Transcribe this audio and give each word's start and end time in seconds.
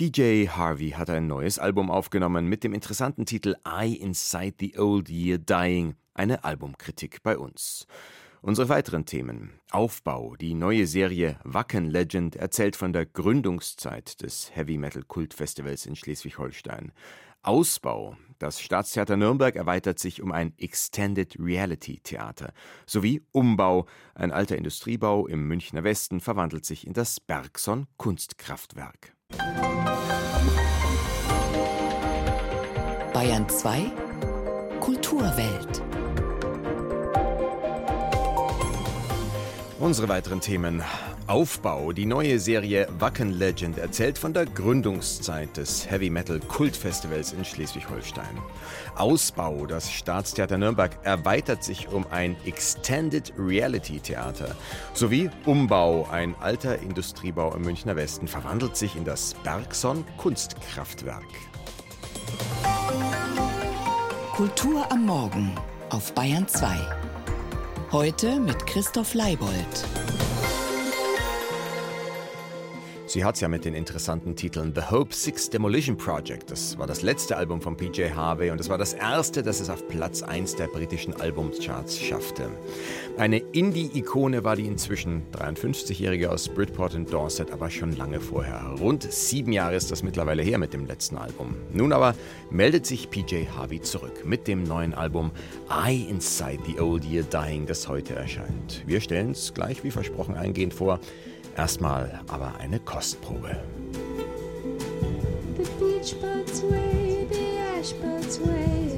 PJ 0.00 0.48
Harvey 0.48 0.92
hat 0.92 1.10
ein 1.10 1.26
neues 1.26 1.58
Album 1.58 1.90
aufgenommen 1.90 2.46
mit 2.46 2.64
dem 2.64 2.72
interessanten 2.72 3.26
Titel 3.26 3.56
I 3.68 3.96
Inside 3.96 4.54
the 4.58 4.78
Old 4.78 5.10
Year 5.10 5.36
Dying, 5.36 5.94
eine 6.14 6.42
Albumkritik 6.42 7.22
bei 7.22 7.36
uns. 7.36 7.86
Unsere 8.40 8.70
weiteren 8.70 9.04
Themen. 9.04 9.60
Aufbau. 9.70 10.36
Die 10.36 10.54
neue 10.54 10.86
Serie 10.86 11.38
Wacken 11.44 11.84
Legend 11.84 12.34
erzählt 12.34 12.76
von 12.76 12.94
der 12.94 13.04
Gründungszeit 13.04 14.22
des 14.22 14.56
Heavy 14.56 14.78
Metal 14.78 15.02
Kultfestivals 15.02 15.84
in 15.84 15.96
Schleswig-Holstein. 15.96 16.92
Ausbau. 17.42 18.16
Das 18.38 18.60
Staatstheater 18.60 19.16
Nürnberg 19.16 19.54
erweitert 19.54 19.98
sich 19.98 20.22
um 20.22 20.32
ein 20.32 20.54
Extended 20.56 21.36
Reality 21.38 22.00
Theater. 22.02 22.52
Sowie 22.86 23.22
Umbau. 23.32 23.86
Ein 24.14 24.32
alter 24.32 24.56
Industriebau 24.56 25.26
im 25.26 25.46
Münchner 25.46 25.84
Westen 25.84 26.20
verwandelt 26.20 26.64
sich 26.64 26.86
in 26.86 26.94
das 26.94 27.20
Bergson 27.20 27.86
Kunstkraftwerk. 27.98 29.14
Bayern 33.12 33.48
2 33.48 33.92
Kulturwelt. 34.80 35.82
Unsere 39.78 40.08
weiteren 40.08 40.40
Themen. 40.40 40.82
Aufbau. 41.30 41.92
Die 41.92 42.06
neue 42.06 42.40
Serie 42.40 42.88
Wacken 42.98 43.30
Legend 43.30 43.78
erzählt 43.78 44.18
von 44.18 44.34
der 44.34 44.46
Gründungszeit 44.46 45.56
des 45.56 45.88
Heavy 45.88 46.10
Metal 46.10 46.40
Kultfestivals 46.40 47.32
in 47.32 47.44
Schleswig-Holstein. 47.44 48.36
Ausbau. 48.96 49.64
Das 49.66 49.92
Staatstheater 49.92 50.58
Nürnberg 50.58 50.98
erweitert 51.04 51.62
sich 51.62 51.86
um 51.86 52.04
ein 52.10 52.34
Extended 52.46 53.32
Reality 53.38 54.00
Theater. 54.00 54.56
Sowie 54.92 55.30
Umbau. 55.46 56.08
Ein 56.10 56.34
alter 56.40 56.80
Industriebau 56.80 57.54
im 57.54 57.62
Münchner 57.62 57.94
Westen 57.94 58.26
verwandelt 58.26 58.76
sich 58.76 58.96
in 58.96 59.04
das 59.04 59.34
Bergson 59.44 60.04
Kunstkraftwerk. 60.16 61.22
Kultur 64.34 64.90
am 64.90 65.06
Morgen 65.06 65.52
auf 65.90 66.12
Bayern 66.12 66.48
2. 66.48 66.76
Heute 67.92 68.40
mit 68.40 68.66
Christoph 68.66 69.14
Leibold. 69.14 69.86
Sie 73.10 73.24
hat 73.24 73.34
es 73.34 73.40
ja 73.40 73.48
mit 73.48 73.64
den 73.64 73.74
interessanten 73.74 74.36
Titeln 74.36 74.72
The 74.72 74.82
Hope 74.88 75.12
Six 75.12 75.50
Demolition 75.50 75.96
Project. 75.96 76.48
Das 76.48 76.78
war 76.78 76.86
das 76.86 77.02
letzte 77.02 77.36
Album 77.36 77.60
von 77.60 77.76
PJ 77.76 78.10
Harvey 78.14 78.52
und 78.52 78.60
es 78.60 78.68
war 78.68 78.78
das 78.78 78.92
erste, 78.92 79.42
das 79.42 79.58
es 79.58 79.68
auf 79.68 79.88
Platz 79.88 80.22
1 80.22 80.54
der 80.54 80.68
britischen 80.68 81.20
Albumcharts 81.20 81.98
schaffte. 81.98 82.48
Eine 83.18 83.38
Indie-Ikone 83.38 84.44
war 84.44 84.54
die 84.54 84.68
inzwischen 84.68 85.24
53-Jährige 85.32 86.30
aus 86.30 86.48
Bridport 86.48 86.94
in 86.94 87.04
Dorset, 87.04 87.50
aber 87.50 87.68
schon 87.68 87.96
lange 87.96 88.20
vorher. 88.20 88.76
Rund 88.78 89.10
sieben 89.10 89.50
Jahre 89.50 89.74
ist 89.74 89.90
das 89.90 90.04
mittlerweile 90.04 90.44
her 90.44 90.58
mit 90.58 90.72
dem 90.72 90.86
letzten 90.86 91.16
Album. 91.16 91.56
Nun 91.72 91.92
aber 91.92 92.14
meldet 92.52 92.86
sich 92.86 93.10
PJ 93.10 93.46
Harvey 93.56 93.80
zurück 93.80 94.24
mit 94.24 94.46
dem 94.46 94.62
neuen 94.62 94.94
Album 94.94 95.32
I 95.68 96.06
Inside 96.08 96.60
the 96.64 96.78
Old 96.78 97.04
Year 97.04 97.24
Dying, 97.24 97.66
das 97.66 97.88
heute 97.88 98.14
erscheint. 98.14 98.84
Wir 98.86 99.00
stellen 99.00 99.32
es 99.32 99.52
gleich 99.52 99.82
wie 99.82 99.90
versprochen 99.90 100.36
eingehend 100.36 100.74
vor. 100.74 101.00
Erstmal 101.60 102.22
aber 102.28 102.54
eine 102.58 102.80
Kostprobe. 102.80 103.54
The 105.58 105.68
beach 105.78 106.14
bugs 106.18 106.62
way, 106.62 107.26
the 107.28 107.58
ash 107.78 107.92
bugs 108.00 108.40
way, 108.40 108.89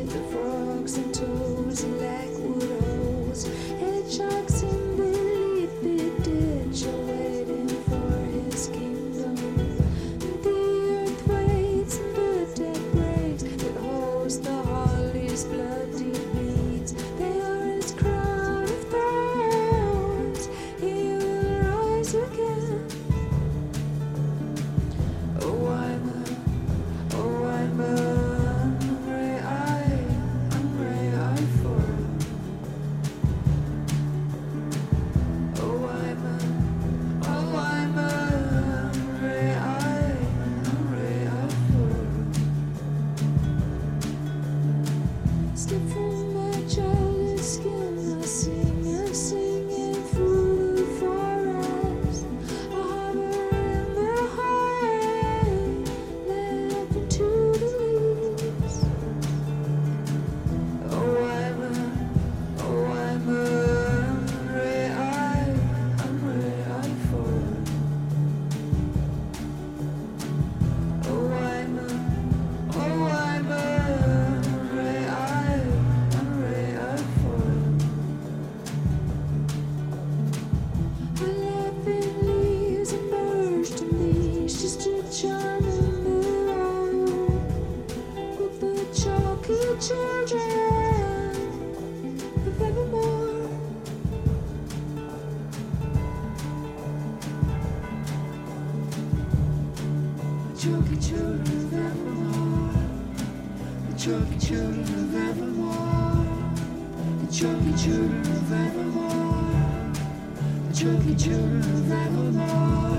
Chalky 110.74 111.14
children 111.14 111.60
of 111.60 111.92
evermore. 111.92 112.98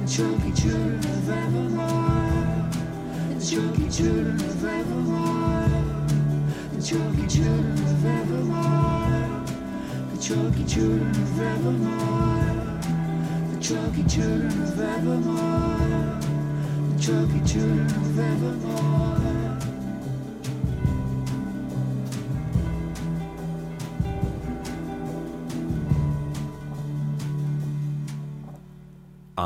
The 0.00 0.08
chalky 0.08 0.52
children 0.52 0.98
of 0.98 1.28
evermore. 1.28 2.70
The 3.28 3.44
chalky 3.44 3.88
children 3.90 4.36
of 4.36 4.64
evermore. 4.64 5.68
The 6.72 6.82
chalky 6.82 7.26
children 7.28 7.78
of 7.84 8.06
evermore. 8.06 9.44
The 10.12 10.18
chalky 10.22 10.64
children 10.64 11.10
of 11.10 11.40
evermore. 11.40 12.42
The 13.52 13.60
chalky 13.60 14.02
children 14.04 14.62
of 14.62 14.80
evermore. 14.80 16.20
The 16.88 17.02
chalky 17.02 17.40
children 17.46 17.86
of 17.86 18.18
evermore. 18.18 18.91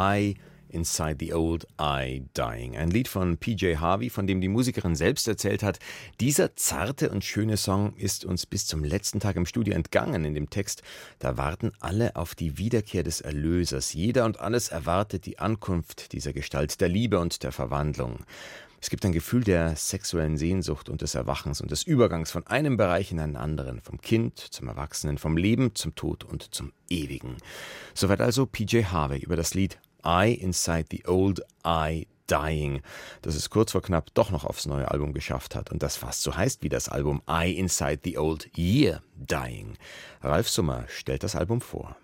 I 0.07 0.35
Inside 0.69 1.17
the 1.21 1.33
Old 1.33 1.67
I 1.81 2.25
Dying. 2.35 2.77
Ein 2.77 2.91
Lied 2.91 3.09
von 3.09 3.39
PJ 3.39 3.77
Harvey, 3.77 4.11
von 4.11 4.27
dem 4.27 4.41
die 4.41 4.49
Musikerin 4.49 4.95
selbst 4.95 5.27
erzählt 5.27 5.63
hat. 5.63 5.79
Dieser 6.21 6.55
zarte 6.57 7.11
und 7.11 7.25
schöne 7.25 7.57
Song 7.57 7.95
ist 7.97 8.25
uns 8.25 8.47
bis 8.47 8.67
zum 8.67 8.85
letzten 8.85 9.21
Tag 9.21 9.37
im 9.37 9.47
Studio 9.47 9.75
entgangen. 9.75 10.25
In 10.25 10.35
dem 10.35 10.51
Text, 10.51 10.83
da 11.19 11.37
warten 11.37 11.73
alle 11.81 12.17
auf 12.17 12.35
die 12.35 12.59
Wiederkehr 12.59 13.05
des 13.05 13.21
Erlösers. 13.21 13.95
Jeder 13.95 14.25
und 14.25 14.41
alles 14.41 14.69
erwartet 14.69 15.25
die 15.27 15.39
Ankunft 15.39 16.13
dieser 16.13 16.33
Gestalt 16.33 16.81
der 16.81 16.89
Liebe 16.89 17.21
und 17.21 17.43
der 17.43 17.53
Verwandlung. 17.53 18.25
Es 18.81 18.91
gibt 18.91 19.05
ein 19.05 19.13
Gefühl 19.13 19.43
der 19.43 19.75
sexuellen 19.75 20.37
Sehnsucht 20.37 20.89
und 20.89 21.01
des 21.01 21.15
Erwachens 21.15 21.61
und 21.61 21.71
des 21.71 21.83
Übergangs 21.83 22.31
von 22.31 22.47
einem 22.47 22.77
Bereich 22.77 23.11
in 23.11 23.19
einen 23.19 23.37
anderen, 23.37 23.81
vom 23.81 24.01
Kind 24.01 24.39
zum 24.39 24.69
Erwachsenen, 24.69 25.19
vom 25.19 25.37
Leben 25.37 25.75
zum 25.75 25.95
Tod 25.95 26.25
und 26.25 26.55
zum 26.55 26.73
Ewigen. 26.91 27.37
Soweit 27.95 28.21
also 28.21 28.47
PJ 28.47 28.85
Harvey 28.85 29.19
über 29.19 29.37
das 29.37 29.55
Lied 29.55 29.79
I 30.07 30.33
Inside 30.33 30.87
the 30.91 31.05
Old 31.07 31.43
I 31.67 32.07
Dying, 32.29 32.83
das 33.23 33.35
es 33.35 33.51
kurz 33.51 33.73
vor 33.73 33.83
knapp 33.83 34.15
doch 34.15 34.31
noch 34.31 34.45
aufs 34.45 34.67
neue 34.67 34.91
Album 34.91 35.13
geschafft 35.13 35.55
hat 35.55 35.71
und 35.71 35.83
das 35.83 35.97
fast 35.97 36.23
so 36.23 36.37
heißt 36.37 36.63
wie 36.63 36.69
das 36.69 36.89
Album 36.89 37.23
I 37.29 37.53
Inside 37.53 38.01
the 38.05 38.19
Old 38.19 38.49
Year 38.57 39.03
Dying. 39.17 39.77
Ralf 40.23 40.49
Summer 40.49 40.85
stellt 40.89 41.23
das 41.23 41.35
Album 41.35 41.61
vor. 41.61 41.97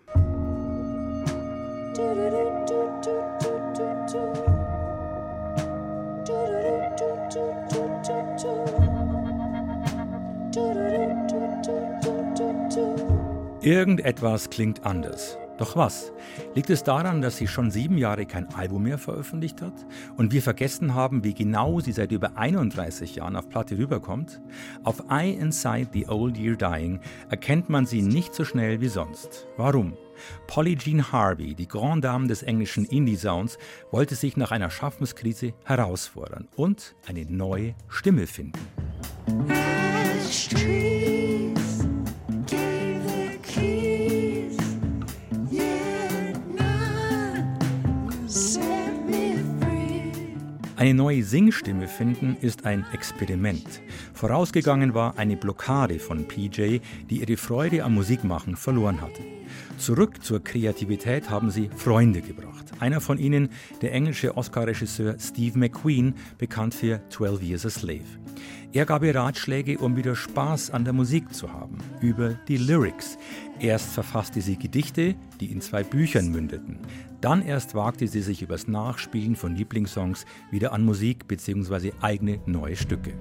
Irgendetwas 13.60 14.50
klingt 14.50 14.84
anders. 14.84 15.38
Doch 15.58 15.76
was? 15.76 16.12
Liegt 16.54 16.70
es 16.70 16.82
daran, 16.82 17.22
dass 17.22 17.36
sie 17.36 17.46
schon 17.46 17.70
sieben 17.70 17.98
Jahre 17.98 18.26
kein 18.26 18.52
Album 18.54 18.84
mehr 18.84 18.98
veröffentlicht 18.98 19.60
hat 19.60 19.86
und 20.16 20.32
wir 20.32 20.42
vergessen 20.42 20.94
haben, 20.94 21.24
wie 21.24 21.34
genau 21.34 21.80
sie 21.80 21.92
seit 21.92 22.12
über 22.12 22.36
31 22.36 23.16
Jahren 23.16 23.36
auf 23.36 23.48
Platte 23.48 23.76
rüberkommt? 23.76 24.40
Auf 24.82 25.04
I 25.10 25.32
Inside 25.32 25.88
the 25.92 26.08
Old 26.08 26.38
Year 26.38 26.56
Dying 26.56 27.00
erkennt 27.30 27.68
man 27.68 27.86
sie 27.86 28.02
nicht 28.02 28.34
so 28.34 28.44
schnell 28.44 28.80
wie 28.80 28.88
sonst. 28.88 29.46
Warum? 29.56 29.94
Polly 30.46 30.76
Jean 30.76 31.12
Harvey, 31.12 31.54
die 31.54 31.68
Grand 31.68 32.04
Dame 32.04 32.28
des 32.28 32.42
englischen 32.42 32.84
Indie-Sounds, 32.84 33.58
wollte 33.90 34.14
sich 34.14 34.36
nach 34.36 34.50
einer 34.52 34.70
Schaffenskrise 34.70 35.54
herausfordern 35.64 36.48
und 36.56 36.94
eine 37.06 37.24
neue 37.24 37.74
Stimme 37.88 38.26
finden. 38.26 38.58
Eine 50.82 50.94
neue 50.94 51.22
Singstimme 51.22 51.86
finden 51.86 52.36
ist 52.40 52.66
ein 52.66 52.84
Experiment. 52.92 53.80
Vorausgegangen 54.14 54.94
war 54.94 55.16
eine 55.16 55.36
Blockade 55.36 56.00
von 56.00 56.26
PJ, 56.26 56.80
die 57.08 57.20
ihre 57.20 57.36
Freude 57.36 57.84
am 57.84 57.94
Musikmachen 57.94 58.56
verloren 58.56 59.00
hatte. 59.00 59.22
Zurück 59.78 60.24
zur 60.24 60.42
Kreativität 60.42 61.30
haben 61.30 61.52
sie 61.52 61.70
Freunde 61.76 62.20
gebracht. 62.20 62.72
Einer 62.80 63.00
von 63.00 63.18
ihnen, 63.18 63.50
der 63.80 63.92
englische 63.92 64.36
Oscar-Regisseur 64.36 65.20
Steve 65.20 65.56
McQueen, 65.56 66.14
bekannt 66.36 66.74
für 66.74 67.00
12 67.10 67.42
Years 67.44 67.66
a 67.66 67.70
Slave. 67.70 68.18
Er 68.72 68.84
gab 68.84 69.04
ihr 69.04 69.14
Ratschläge, 69.14 69.78
um 69.78 69.96
wieder 69.96 70.16
Spaß 70.16 70.72
an 70.72 70.82
der 70.82 70.94
Musik 70.94 71.32
zu 71.32 71.52
haben, 71.52 71.78
über 72.00 72.30
die 72.48 72.56
Lyrics. 72.56 73.18
Erst 73.62 73.92
verfasste 73.92 74.40
sie 74.40 74.56
Gedichte, 74.56 75.14
die 75.40 75.52
in 75.52 75.60
zwei 75.60 75.84
Büchern 75.84 76.32
mündeten. 76.32 76.80
Dann 77.20 77.42
erst 77.42 77.76
wagte 77.76 78.08
sie 78.08 78.20
sich 78.20 78.42
übers 78.42 78.66
Nachspielen 78.66 79.36
von 79.36 79.54
Lieblingssongs 79.54 80.26
wieder 80.50 80.72
an 80.72 80.84
Musik 80.84 81.28
bzw. 81.28 81.92
eigene 82.00 82.40
neue 82.44 82.74
Stücke. 82.74 83.14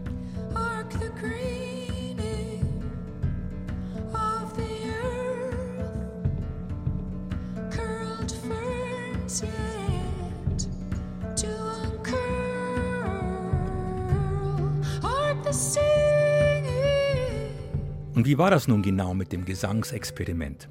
Und 18.14 18.26
wie 18.26 18.38
war 18.38 18.52
das 18.52 18.68
nun 18.68 18.82
genau 18.82 19.14
mit 19.14 19.32
dem 19.32 19.46
Gesangsexperiment? 19.46 20.68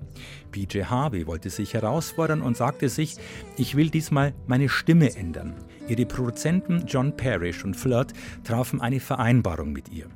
PJ 0.53 0.85
Harvey 0.85 1.27
wollte 1.27 1.49
sich 1.49 1.73
herausfordern 1.73 2.43
und 2.43 2.57
sagte 2.57 2.91
sich, 2.91 3.17
ich 3.57 3.77
will 3.77 3.89
diesmal 3.89 4.35
meine 4.47 4.69
Stimme 4.69 5.17
ändern. 5.17 5.55
Ihre 5.89 6.05
Produzenten 6.05 6.85
John 6.87 7.17
Parrish 7.17 7.65
und 7.65 7.77
Flirt 7.77 8.13
trafen 8.45 8.83
eine 8.83 9.01
Vereinbarung 9.01 9.73
mit 9.73 9.89
ihr. 9.89 10.09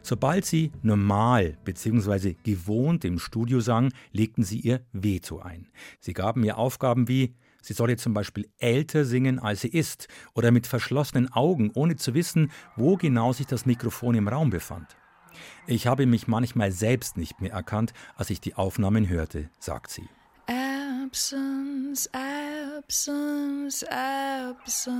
Sobald 0.00 0.46
sie 0.46 0.72
normal 0.82 1.58
bzw. 1.64 2.36
gewohnt 2.42 3.04
im 3.04 3.18
Studio 3.18 3.60
sang, 3.60 3.92
legten 4.12 4.42
sie 4.42 4.58
ihr 4.58 4.80
Veto 4.92 5.40
ein. 5.40 5.68
Sie 6.00 6.14
gaben 6.14 6.42
ihr 6.42 6.56
Aufgaben 6.56 7.06
wie 7.06 7.34
Sie 7.64 7.74
solle 7.74 7.96
zum 7.96 8.12
Beispiel 8.12 8.48
älter 8.58 9.04
singen, 9.04 9.38
als 9.38 9.60
sie 9.60 9.68
ist, 9.68 10.08
oder 10.34 10.50
mit 10.50 10.66
verschlossenen 10.66 11.32
Augen, 11.32 11.70
ohne 11.74 11.94
zu 11.94 12.12
wissen, 12.12 12.50
wo 12.74 12.96
genau 12.96 13.32
sich 13.32 13.46
das 13.46 13.66
Mikrofon 13.66 14.16
im 14.16 14.26
Raum 14.26 14.50
befand. 14.50 14.96
Ich 15.66 15.86
habe 15.86 16.06
mich 16.06 16.26
manchmal 16.26 16.72
selbst 16.72 17.16
nicht 17.16 17.40
mehr 17.40 17.52
erkannt, 17.52 17.92
als 18.16 18.30
ich 18.30 18.40
die 18.40 18.54
Aufnahmen 18.54 19.08
hörte, 19.08 19.48
sagt 19.58 19.90
sie. 19.90 20.08
Absence, 20.46 22.08
absence, 22.12 23.84
absence. 23.84 24.92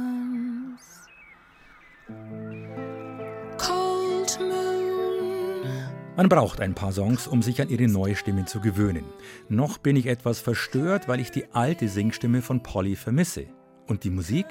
Cold 3.59 4.39
moon. 4.41 4.83
Man 6.17 6.29
braucht 6.29 6.61
ein 6.61 6.75
paar 6.75 6.93
Songs, 6.93 7.27
um 7.27 7.41
sich 7.41 7.63
an 7.63 7.71
ihre 7.71 7.89
neue 7.89 8.17
Stimme 8.17 8.45
zu 8.45 8.61
gewöhnen. 8.61 9.07
Noch 9.49 9.79
bin 9.79 9.97
ich 9.97 10.07
etwas 10.07 10.41
verstört, 10.41 11.09
weil 11.09 11.21
ich 11.21 11.31
die 11.31 11.55
alte 11.55 11.89
Singstimme 11.89 12.43
von 12.43 12.63
Polly 12.63 12.97
vermisse. 12.97 13.47
Und 13.87 14.05
die 14.05 14.11
Musik? 14.11 14.47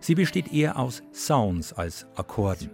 Sie 0.00 0.14
besteht 0.14 0.52
eher 0.52 0.78
aus 0.78 1.02
Sounds 1.12 1.72
als 1.72 2.06
Akkorden. 2.16 2.70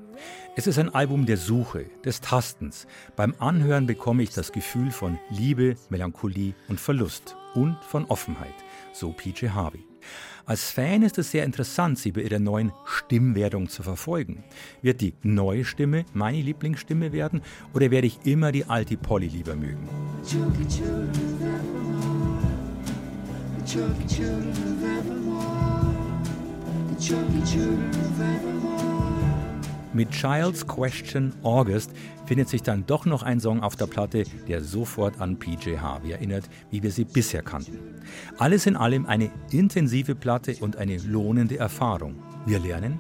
Es 0.56 0.66
ist 0.66 0.78
ein 0.78 0.94
Album 0.94 1.26
der 1.26 1.36
Suche, 1.36 1.86
des 2.04 2.20
Tastens. 2.20 2.86
Beim 3.14 3.34
Anhören 3.38 3.86
bekomme 3.86 4.22
ich 4.22 4.30
das 4.30 4.50
Gefühl 4.52 4.90
von 4.90 5.18
Liebe, 5.30 5.76
Melancholie 5.90 6.54
und 6.68 6.80
Verlust 6.80 7.36
und 7.54 7.76
von 7.84 8.06
Offenheit, 8.06 8.54
so 8.92 9.12
PJ 9.12 9.50
Harvey. 9.50 9.84
Als 10.46 10.70
Fan 10.70 11.02
ist 11.02 11.18
es 11.18 11.30
sehr 11.30 11.44
interessant, 11.44 11.98
sie 11.98 12.10
bei 12.10 12.22
ihrer 12.22 12.38
neuen 12.38 12.72
Stimmwerdung 12.86 13.68
zu 13.68 13.82
verfolgen. 13.82 14.44
Wird 14.80 15.02
die 15.02 15.14
neue 15.22 15.64
Stimme 15.64 16.06
meine 16.14 16.40
Lieblingsstimme 16.40 17.12
werden 17.12 17.42
oder 17.74 17.90
werde 17.90 18.06
ich 18.06 18.20
immer 18.24 18.50
die 18.50 18.64
alte 18.64 18.96
Polly 18.96 19.28
lieber 19.28 19.54
mögen? 19.54 19.86
Mit 29.92 30.10
Child's 30.10 30.66
Question 30.66 31.32
August 31.42 31.92
findet 32.26 32.48
sich 32.48 32.62
dann 32.62 32.84
doch 32.86 33.06
noch 33.06 33.22
ein 33.22 33.40
Song 33.40 33.62
auf 33.62 33.76
der 33.76 33.86
Platte, 33.86 34.24
der 34.48 34.62
sofort 34.62 35.20
an 35.20 35.38
PJ 35.38 35.78
Harvey 35.78 36.12
erinnert, 36.12 36.44
wie 36.70 36.82
wir 36.82 36.90
sie 36.90 37.04
bisher 37.04 37.42
kannten. 37.42 37.78
Alles 38.38 38.66
in 38.66 38.76
allem 38.76 39.06
eine 39.06 39.30
intensive 39.50 40.14
Platte 40.14 40.56
und 40.60 40.76
eine 40.76 40.98
lohnende 40.98 41.58
Erfahrung. 41.58 42.16
Wir 42.46 42.58
lernen, 42.58 42.98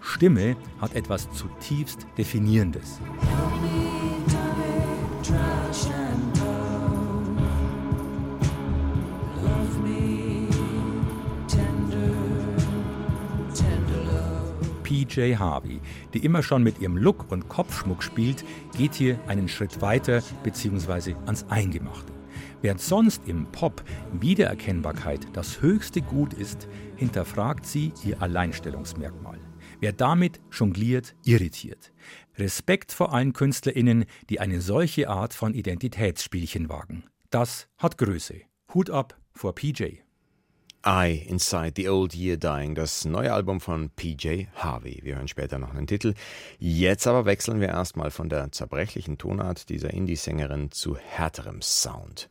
Stimme 0.00 0.56
hat 0.80 0.94
etwas 0.94 1.30
zutiefst 1.32 2.06
Definierendes. 2.18 3.00
PJ 15.06 15.36
Harvey, 15.36 15.80
die 16.12 16.24
immer 16.24 16.42
schon 16.42 16.62
mit 16.62 16.80
ihrem 16.80 16.96
Look 16.96 17.30
und 17.30 17.48
Kopfschmuck 17.48 18.02
spielt, 18.02 18.44
geht 18.76 18.94
hier 18.94 19.18
einen 19.26 19.48
Schritt 19.48 19.80
weiter 19.80 20.22
bzw. 20.42 21.14
ans 21.26 21.44
Eingemachte. 21.48 22.12
Während 22.62 22.80
sonst 22.80 23.22
im 23.26 23.46
Pop 23.52 23.84
Wiedererkennbarkeit 24.12 25.28
das 25.32 25.60
höchste 25.60 26.02
Gut 26.02 26.34
ist, 26.34 26.68
hinterfragt 26.96 27.66
sie 27.66 27.92
ihr 28.04 28.20
Alleinstellungsmerkmal. 28.20 29.38
Wer 29.80 29.92
damit 29.92 30.40
jongliert, 30.50 31.14
irritiert. 31.24 31.92
Respekt 32.38 32.92
vor 32.92 33.12
allen 33.12 33.32
KünstlerInnen, 33.32 34.06
die 34.30 34.40
eine 34.40 34.60
solche 34.60 35.08
Art 35.08 35.34
von 35.34 35.54
Identitätsspielchen 35.54 36.68
wagen. 36.68 37.04
Das 37.30 37.68
hat 37.78 37.98
Größe. 37.98 38.40
Hut 38.74 38.90
ab 38.90 39.18
vor 39.32 39.54
PJ. 39.54 40.05
I 40.88 41.26
Inside 41.26 41.72
the 41.74 41.88
Old 41.88 42.14
Year 42.14 42.36
Dying, 42.36 42.76
das 42.76 43.04
neue 43.04 43.32
Album 43.32 43.60
von 43.60 43.90
PJ 43.90 44.44
Harvey. 44.54 45.00
Wir 45.02 45.16
hören 45.16 45.26
später 45.26 45.58
noch 45.58 45.74
einen 45.74 45.88
Titel. 45.88 46.14
Jetzt 46.60 47.08
aber 47.08 47.24
wechseln 47.24 47.60
wir 47.60 47.66
erstmal 47.66 48.12
von 48.12 48.28
der 48.28 48.52
zerbrechlichen 48.52 49.18
Tonart 49.18 49.68
dieser 49.68 49.92
Indie-Sängerin 49.92 50.70
zu 50.70 50.96
härterem 50.96 51.60
Sound. 51.60 52.28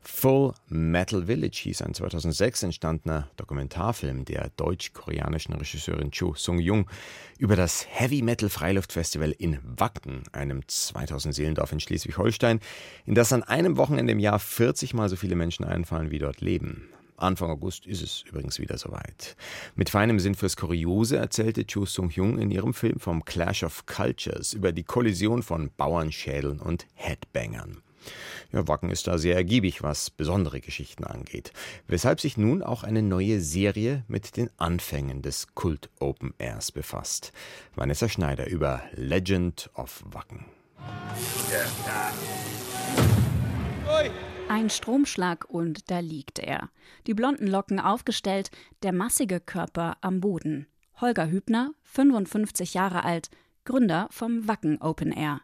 Full 0.00 0.54
Metal 0.68 1.26
Village 1.26 1.60
hieß 1.64 1.82
ein 1.82 1.92
2006 1.92 2.62
entstandener 2.62 3.28
Dokumentarfilm 3.36 4.24
der 4.24 4.52
deutsch-koreanischen 4.56 5.52
Regisseurin 5.52 6.10
Cho 6.10 6.32
Sung-jung 6.34 6.88
über 7.36 7.56
das 7.56 7.86
Heavy 7.90 8.22
Metal 8.22 8.48
Freiluftfestival 8.48 9.32
in 9.32 9.58
Wacken, 9.62 10.22
einem 10.32 10.66
2000 10.66 11.34
Seelendorf 11.34 11.72
in 11.72 11.80
Schleswig-Holstein, 11.80 12.60
in 13.04 13.14
das 13.14 13.34
an 13.34 13.42
einem 13.42 13.76
Wochenende 13.76 14.12
im 14.12 14.18
Jahr 14.18 14.38
40 14.38 14.94
mal 14.94 15.10
so 15.10 15.16
viele 15.16 15.36
Menschen 15.36 15.66
einfallen, 15.66 16.10
wie 16.10 16.18
dort 16.18 16.40
leben. 16.40 16.88
Anfang 17.18 17.50
August 17.50 17.86
ist 17.86 18.02
es 18.02 18.22
übrigens 18.22 18.58
wieder 18.58 18.78
soweit. 18.78 19.36
Mit 19.74 19.90
feinem 19.90 20.20
Sinn 20.20 20.34
fürs 20.34 20.56
Kuriose 20.56 21.16
erzählte 21.16 21.66
Chu 21.66 21.84
Sung-hyung 21.84 22.38
in 22.38 22.50
ihrem 22.50 22.74
Film 22.74 22.98
vom 23.00 23.24
Clash 23.24 23.64
of 23.64 23.86
Cultures 23.86 24.52
über 24.52 24.72
die 24.72 24.84
Kollision 24.84 25.42
von 25.42 25.70
Bauernschädeln 25.76 26.60
und 26.60 26.86
Headbangern. 26.94 27.82
Ja, 28.52 28.66
Wacken 28.66 28.90
ist 28.90 29.06
da 29.06 29.18
sehr 29.18 29.34
ergiebig, 29.34 29.82
was 29.82 30.10
besondere 30.10 30.60
Geschichten 30.60 31.04
angeht. 31.04 31.52
Weshalb 31.86 32.20
sich 32.20 32.36
nun 32.36 32.62
auch 32.62 32.82
eine 32.82 33.02
neue 33.02 33.40
Serie 33.40 34.04
mit 34.08 34.36
den 34.36 34.48
Anfängen 34.56 35.20
des 35.20 35.54
Kult 35.54 35.90
Open 35.98 36.32
Airs 36.38 36.72
befasst. 36.72 37.32
Vanessa 37.74 38.08
Schneider 38.08 38.46
über 38.46 38.82
Legend 38.92 39.70
of 39.74 40.02
Wacken. 40.06 40.46
Ja, 43.86 44.06
ein 44.48 44.70
Stromschlag 44.70 45.44
und 45.48 45.90
da 45.90 46.00
liegt 46.00 46.38
er. 46.38 46.70
Die 47.06 47.14
blonden 47.14 47.46
Locken 47.46 47.80
aufgestellt, 47.80 48.50
der 48.82 48.92
massige 48.92 49.40
Körper 49.40 49.96
am 50.00 50.20
Boden. 50.20 50.66
Holger 51.00 51.30
Hübner, 51.30 51.72
55 51.84 52.74
Jahre 52.74 53.04
alt, 53.04 53.30
Gründer 53.64 54.08
vom 54.10 54.48
Wacken 54.48 54.80
Open 54.80 55.12
Air. 55.12 55.42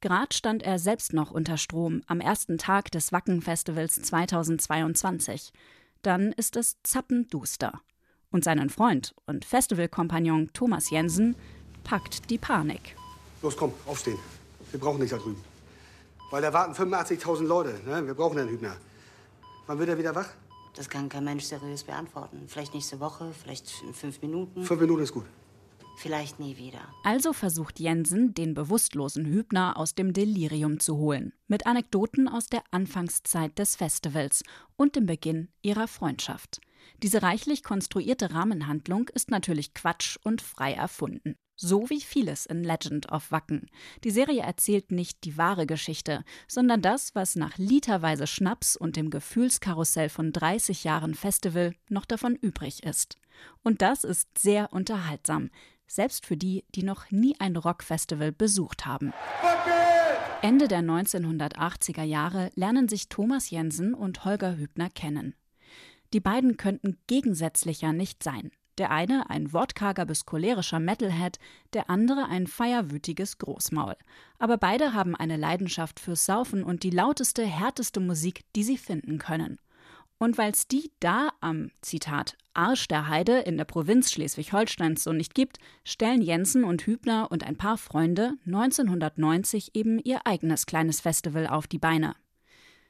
Grad 0.00 0.34
stand 0.34 0.64
er 0.64 0.78
selbst 0.78 1.12
noch 1.12 1.30
unter 1.30 1.56
Strom 1.56 2.02
am 2.06 2.20
ersten 2.20 2.58
Tag 2.58 2.90
des 2.90 3.12
Wacken-Festivals 3.12 4.02
2022. 4.02 5.52
Dann 6.02 6.32
ist 6.32 6.56
es 6.56 6.76
zappenduster. 6.82 7.80
Und 8.30 8.44
seinen 8.44 8.70
Freund 8.70 9.14
und 9.26 9.44
Festivalkompagnon 9.44 10.50
Thomas 10.52 10.90
Jensen 10.90 11.36
packt 11.84 12.30
die 12.30 12.38
Panik. 12.38 12.96
Los, 13.42 13.56
komm, 13.56 13.72
aufstehen. 13.86 14.18
Wir 14.70 14.80
brauchen 14.80 15.00
dich 15.00 15.10
da 15.10 15.18
drüben. 15.18 15.51
Weil 16.32 16.40
da 16.40 16.50
warten 16.54 16.72
85.000 16.72 17.44
Leute. 17.44 17.78
Ne? 17.84 18.06
Wir 18.06 18.14
brauchen 18.14 18.38
einen 18.38 18.48
Hübner. 18.48 18.74
Wann 19.66 19.78
wird 19.78 19.90
er 19.90 19.98
wieder 19.98 20.14
wach? 20.14 20.30
Das 20.74 20.88
kann 20.88 21.10
kein 21.10 21.24
Mensch 21.24 21.44
seriös 21.44 21.84
beantworten. 21.84 22.44
Vielleicht 22.48 22.72
nächste 22.72 23.00
Woche, 23.00 23.34
vielleicht 23.42 23.82
in 23.86 23.92
fünf 23.92 24.22
Minuten. 24.22 24.64
Fünf 24.64 24.80
Minuten 24.80 25.02
ist 25.02 25.12
gut. 25.12 25.26
Vielleicht 25.98 26.40
nie 26.40 26.56
wieder. 26.56 26.80
Also 27.04 27.34
versucht 27.34 27.78
Jensen, 27.78 28.32
den 28.32 28.54
bewusstlosen 28.54 29.26
Hübner 29.26 29.76
aus 29.76 29.94
dem 29.94 30.14
Delirium 30.14 30.80
zu 30.80 30.96
holen. 30.96 31.34
Mit 31.48 31.66
Anekdoten 31.66 32.28
aus 32.28 32.46
der 32.46 32.62
Anfangszeit 32.70 33.58
des 33.58 33.76
Festivals 33.76 34.42
und 34.76 34.96
dem 34.96 35.04
Beginn 35.04 35.50
ihrer 35.60 35.86
Freundschaft. 35.86 36.62
Diese 37.02 37.22
reichlich 37.22 37.62
konstruierte 37.62 38.32
Rahmenhandlung 38.32 39.10
ist 39.10 39.30
natürlich 39.30 39.74
Quatsch 39.74 40.16
und 40.24 40.40
frei 40.40 40.72
erfunden. 40.72 41.36
So 41.64 41.88
wie 41.90 42.00
vieles 42.00 42.44
in 42.44 42.64
Legend 42.64 43.12
of 43.12 43.30
Wacken. 43.30 43.70
Die 44.02 44.10
Serie 44.10 44.42
erzählt 44.42 44.90
nicht 44.90 45.22
die 45.22 45.36
wahre 45.38 45.64
Geschichte, 45.64 46.24
sondern 46.48 46.82
das, 46.82 47.14
was 47.14 47.36
nach 47.36 47.56
literweise 47.56 48.26
Schnaps 48.26 48.76
und 48.76 48.96
dem 48.96 49.10
Gefühlskarussell 49.10 50.08
von 50.08 50.32
30 50.32 50.82
Jahren 50.82 51.14
Festival 51.14 51.72
noch 51.88 52.04
davon 52.04 52.34
übrig 52.34 52.82
ist. 52.82 53.16
Und 53.62 53.80
das 53.80 54.02
ist 54.02 54.38
sehr 54.38 54.72
unterhaltsam, 54.72 55.50
selbst 55.86 56.26
für 56.26 56.36
die, 56.36 56.64
die 56.74 56.82
noch 56.82 57.12
nie 57.12 57.36
ein 57.38 57.54
Rockfestival 57.54 58.32
besucht 58.32 58.84
haben. 58.84 59.12
Ende 60.42 60.66
der 60.66 60.80
1980er 60.80 62.02
Jahre 62.02 62.50
lernen 62.56 62.88
sich 62.88 63.08
Thomas 63.08 63.50
Jensen 63.50 63.94
und 63.94 64.24
Holger 64.24 64.56
Hübner 64.56 64.90
kennen. 64.90 65.36
Die 66.12 66.18
beiden 66.18 66.56
könnten 66.56 66.98
gegensätzlicher 67.06 67.92
nicht 67.92 68.24
sein. 68.24 68.50
Der 68.78 68.90
eine 68.90 69.28
ein 69.28 69.52
wortkarger 69.52 70.06
bis 70.06 70.24
cholerischer 70.24 70.80
Metalhead, 70.80 71.38
der 71.74 71.90
andere 71.90 72.26
ein 72.26 72.46
feierwütiges 72.46 73.38
Großmaul. 73.38 73.96
Aber 74.38 74.56
beide 74.56 74.94
haben 74.94 75.14
eine 75.14 75.36
Leidenschaft 75.36 76.00
fürs 76.00 76.24
Saufen 76.24 76.64
und 76.64 76.82
die 76.82 76.90
lauteste, 76.90 77.44
härteste 77.44 78.00
Musik, 78.00 78.44
die 78.56 78.64
sie 78.64 78.78
finden 78.78 79.18
können. 79.18 79.58
Und 80.18 80.38
weil's 80.38 80.68
die 80.68 80.92
da 81.00 81.30
am, 81.40 81.70
Zitat, 81.80 82.38
Arsch 82.54 82.86
der 82.86 83.08
Heide 83.08 83.40
in 83.40 83.56
der 83.56 83.64
Provinz 83.64 84.12
Schleswig-Holsteins 84.12 85.02
so 85.02 85.12
nicht 85.12 85.34
gibt, 85.34 85.58
stellen 85.84 86.22
Jensen 86.22 86.64
und 86.64 86.86
Hübner 86.86 87.28
und 87.30 87.44
ein 87.44 87.56
paar 87.56 87.76
Freunde 87.76 88.34
1990 88.46 89.74
eben 89.74 89.98
ihr 89.98 90.26
eigenes 90.26 90.66
kleines 90.66 91.00
Festival 91.00 91.48
auf 91.48 91.66
die 91.66 91.78
Beine. 91.78 92.14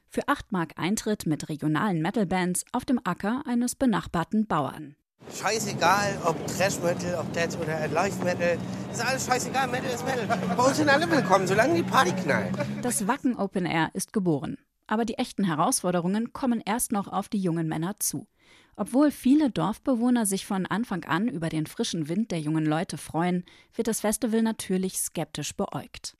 Für 0.07 0.27
8 0.27 0.51
Mark 0.51 0.73
Eintritt 0.77 1.25
mit 1.25 1.49
regionalen 1.49 2.03
Metalbands 2.03 2.65
auf 2.71 2.85
dem 2.85 2.99
Acker 3.03 3.41
eines 3.47 3.73
benachbarten 3.73 4.45
Bauern. 4.45 4.95
Scheißegal, 5.31 6.19
ob 6.25 6.47
Trash 6.47 6.79
Metal, 6.79 7.19
ob 7.19 7.31
Dead 7.33 7.49
oder 7.61 7.87
Live 7.87 8.23
Metal. 8.23 8.57
Ist 8.91 9.05
alles 9.05 9.25
scheißegal, 9.25 9.67
Metal 9.67 9.91
ist 9.93 10.05
Metal. 10.05 10.27
Bei 10.55 10.63
uns 10.63 10.77
sind 10.77 10.89
alle 10.89 11.09
willkommen, 11.09 11.47
solange 11.47 11.75
die 11.75 11.83
Party 11.83 12.11
knallt. 12.11 12.53
Das 12.81 13.07
Wacken 13.07 13.35
Open 13.35 13.65
Air 13.65 13.89
ist 13.93 14.13
geboren. 14.13 14.57
Aber 14.87 15.05
die 15.05 15.17
echten 15.17 15.45
Herausforderungen 15.45 16.33
kommen 16.33 16.61
erst 16.63 16.91
noch 16.91 17.07
auf 17.07 17.29
die 17.29 17.39
jungen 17.39 17.67
Männer 17.67 17.95
zu. 17.99 18.27
Obwohl 18.75 19.11
viele 19.11 19.49
Dorfbewohner 19.49 20.25
sich 20.25 20.45
von 20.45 20.65
Anfang 20.65 21.05
an 21.05 21.27
über 21.27 21.49
den 21.49 21.67
frischen 21.67 22.09
Wind 22.09 22.31
der 22.31 22.39
jungen 22.39 22.65
Leute 22.65 22.97
freuen, 22.97 23.45
wird 23.73 23.87
das 23.87 24.01
Festival 24.01 24.41
natürlich 24.41 24.97
skeptisch 24.97 25.55
beäugt. 25.55 26.17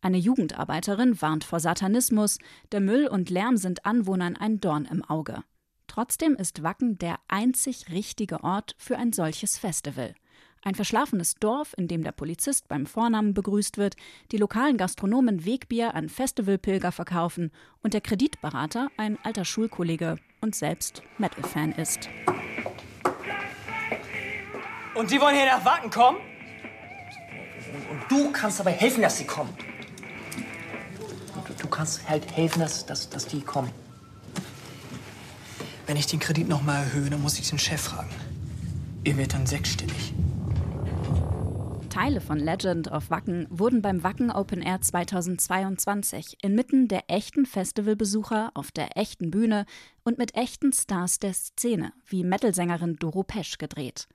Eine 0.00 0.18
Jugendarbeiterin 0.18 1.20
warnt 1.20 1.44
vor 1.44 1.58
Satanismus, 1.58 2.38
der 2.70 2.80
Müll 2.80 3.08
und 3.08 3.30
Lärm 3.30 3.56
sind 3.56 3.84
Anwohnern 3.84 4.36
ein 4.36 4.60
Dorn 4.60 4.84
im 4.84 5.04
Auge. 5.04 5.42
Trotzdem 5.88 6.36
ist 6.36 6.62
Wacken 6.62 6.98
der 6.98 7.18
einzig 7.26 7.86
richtige 7.90 8.44
Ort 8.44 8.76
für 8.78 8.96
ein 8.96 9.12
solches 9.12 9.58
Festival. 9.58 10.14
Ein 10.62 10.74
verschlafenes 10.74 11.34
Dorf, 11.36 11.74
in 11.76 11.88
dem 11.88 12.04
der 12.04 12.12
Polizist 12.12 12.68
beim 12.68 12.84
Vornamen 12.86 13.32
begrüßt 13.32 13.78
wird, 13.78 13.96
die 14.30 14.36
lokalen 14.36 14.76
Gastronomen 14.76 15.44
Wegbier 15.44 15.94
an 15.94 16.08
Festivalpilger 16.08 16.92
verkaufen 16.92 17.50
und 17.82 17.94
der 17.94 18.00
Kreditberater 18.00 18.88
ein 18.96 19.18
alter 19.24 19.44
Schulkollege 19.44 20.18
und 20.40 20.54
selbst 20.54 21.02
Metal-Fan 21.16 21.72
ist. 21.72 22.08
Und 24.94 25.08
Sie 25.08 25.20
wollen 25.20 25.36
hier 25.36 25.46
nach 25.46 25.64
Wacken 25.64 25.90
kommen? 25.90 26.18
Und 27.90 28.10
du 28.10 28.30
kannst 28.32 28.60
dabei 28.60 28.72
helfen, 28.72 29.02
dass 29.02 29.16
sie 29.16 29.24
kommen. 29.24 29.56
Du, 31.46 31.54
du 31.54 31.68
kannst 31.68 32.06
halt 32.08 32.30
helfen, 32.36 32.60
dass, 32.60 32.84
dass, 32.84 33.08
dass 33.08 33.26
die 33.26 33.40
kommen. 33.40 33.70
Wenn 35.88 35.96
ich 35.96 36.06
den 36.06 36.20
Kredit 36.20 36.46
noch 36.46 36.60
mal 36.60 36.82
erhöhe, 36.82 37.08
dann 37.08 37.22
muss 37.22 37.38
ich 37.38 37.48
den 37.48 37.58
Chef 37.58 37.80
fragen. 37.80 38.10
Ihr 39.04 39.16
wird 39.16 39.32
dann 39.32 39.46
sechsstellig. 39.46 40.12
Teile 41.88 42.20
von 42.20 42.38
Legend 42.38 42.92
of 42.92 43.08
Wacken 43.08 43.46
wurden 43.48 43.80
beim 43.80 44.02
Wacken 44.02 44.30
Open 44.30 44.60
Air 44.60 44.82
2022 44.82 46.36
inmitten 46.42 46.88
der 46.88 47.04
echten 47.08 47.46
Festivalbesucher 47.46 48.50
auf 48.52 48.70
der 48.70 48.98
echten 48.98 49.30
Bühne 49.30 49.64
und 50.04 50.18
mit 50.18 50.34
echten 50.34 50.74
Stars 50.74 51.20
der 51.20 51.32
Szene, 51.32 51.94
wie 52.04 52.22
Metalsängerin 52.22 52.96
Doro 52.96 53.22
Pesch, 53.22 53.56
gedreht. 53.56 54.08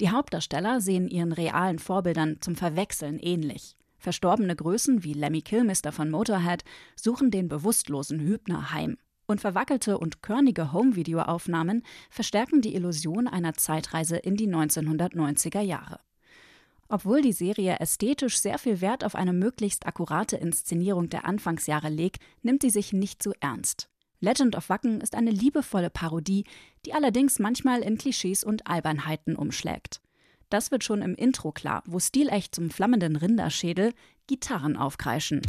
Die 0.00 0.10
Hauptdarsteller 0.10 0.80
sehen 0.80 1.06
ihren 1.06 1.30
realen 1.30 1.78
Vorbildern 1.78 2.38
zum 2.40 2.56
Verwechseln 2.56 3.20
ähnlich. 3.20 3.76
Verstorbene 3.98 4.56
Größen 4.56 5.04
wie 5.04 5.12
Lemmy 5.12 5.42
Kilmister 5.42 5.92
von 5.92 6.10
Motorhead 6.10 6.64
suchen 6.96 7.30
den 7.30 7.46
bewusstlosen 7.46 8.18
Hübner 8.18 8.72
heim. 8.72 8.96
Und 9.30 9.40
verwackelte 9.40 9.96
und 9.96 10.24
körnige 10.24 10.72
Home-Video-Aufnahmen 10.72 11.84
verstärken 12.10 12.62
die 12.62 12.74
Illusion 12.74 13.28
einer 13.28 13.54
Zeitreise 13.54 14.16
in 14.16 14.34
die 14.34 14.48
1990er 14.48 15.60
Jahre. 15.60 16.00
Obwohl 16.88 17.22
die 17.22 17.32
Serie 17.32 17.78
ästhetisch 17.78 18.40
sehr 18.40 18.58
viel 18.58 18.80
Wert 18.80 19.04
auf 19.04 19.14
eine 19.14 19.32
möglichst 19.32 19.86
akkurate 19.86 20.36
Inszenierung 20.36 21.10
der 21.10 21.26
Anfangsjahre 21.26 21.90
legt, 21.90 22.20
nimmt 22.42 22.62
sie 22.62 22.70
sich 22.70 22.92
nicht 22.92 23.22
zu 23.22 23.32
ernst. 23.38 23.88
Legend 24.18 24.56
of 24.56 24.68
Wacken 24.68 25.00
ist 25.00 25.14
eine 25.14 25.30
liebevolle 25.30 25.90
Parodie, 25.90 26.42
die 26.84 26.92
allerdings 26.92 27.38
manchmal 27.38 27.82
in 27.82 27.98
Klischees 27.98 28.42
und 28.42 28.66
Albernheiten 28.66 29.36
umschlägt. 29.36 30.00
Das 30.48 30.72
wird 30.72 30.82
schon 30.82 31.02
im 31.02 31.14
Intro 31.14 31.52
klar, 31.52 31.84
wo 31.86 32.00
stilecht 32.00 32.56
zum 32.56 32.68
flammenden 32.68 33.14
Rinderschädel 33.14 33.92
Gitarren 34.26 34.76
aufkreischen. 34.76 35.40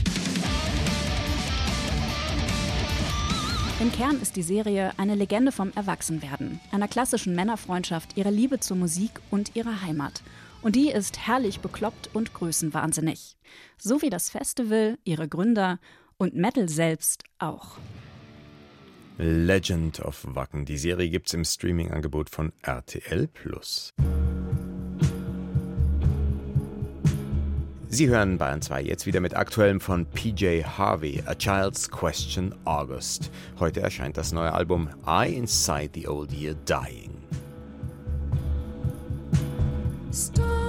Im 3.82 3.92
Kern 3.92 4.22
ist 4.22 4.36
die 4.36 4.44
Serie 4.44 4.92
eine 4.98 5.16
Legende 5.16 5.52
vom 5.52 5.72
Erwachsenwerden, 5.76 6.60
einer 6.72 6.88
klassischen 6.88 7.36
Männerfreundschaft, 7.36 8.16
ihrer 8.16 8.32
Liebe 8.32 8.60
zur 8.60 8.78
Musik 8.78 9.12
und 9.32 9.56
ihrer 9.56 9.82
Heimat– 9.82 10.22
und 10.62 10.76
die 10.76 10.90
ist 10.90 11.28
herrlich 11.28 11.60
bekloppt 11.60 12.10
und 12.14 12.34
größenwahnsinnig. 12.34 13.38
So 13.78 14.02
wie 14.02 14.10
das 14.10 14.30
Festival, 14.30 14.98
ihre 15.04 15.28
Gründer 15.28 15.80
und 16.18 16.36
Metal 16.36 16.70
selbst 16.70 17.24
auch. 17.40 17.78
Legend 19.18 20.00
of 20.00 20.26
Wacken. 20.28 20.66
Die 20.66 20.78
Serie 20.78 21.10
gibt's 21.10 21.34
im 21.34 21.44
Streaming-Angebot 21.44 22.30
von 22.30 22.54
RTL 22.62 23.28
Plus. 23.28 23.94
Sie 27.94 28.08
hören 28.08 28.38
Bayern 28.38 28.62
2 28.62 28.84
jetzt 28.84 29.06
wieder 29.06 29.20
mit 29.20 29.36
aktuellem 29.36 29.82
von 29.82 30.06
PJ 30.06 30.64
Harvey, 30.64 31.22
A 31.26 31.36
Child's 31.36 31.92
Question 31.92 32.56
August. 32.64 33.30
Heute 33.60 33.82
erscheint 33.82 34.16
das 34.16 34.32
neue 34.32 34.54
Album 34.54 34.88
I 35.06 35.36
Inside 35.36 35.90
the 35.96 36.08
Old 36.08 36.32
Year 36.32 36.56
Dying. 36.66 37.12
Starling 40.14 40.61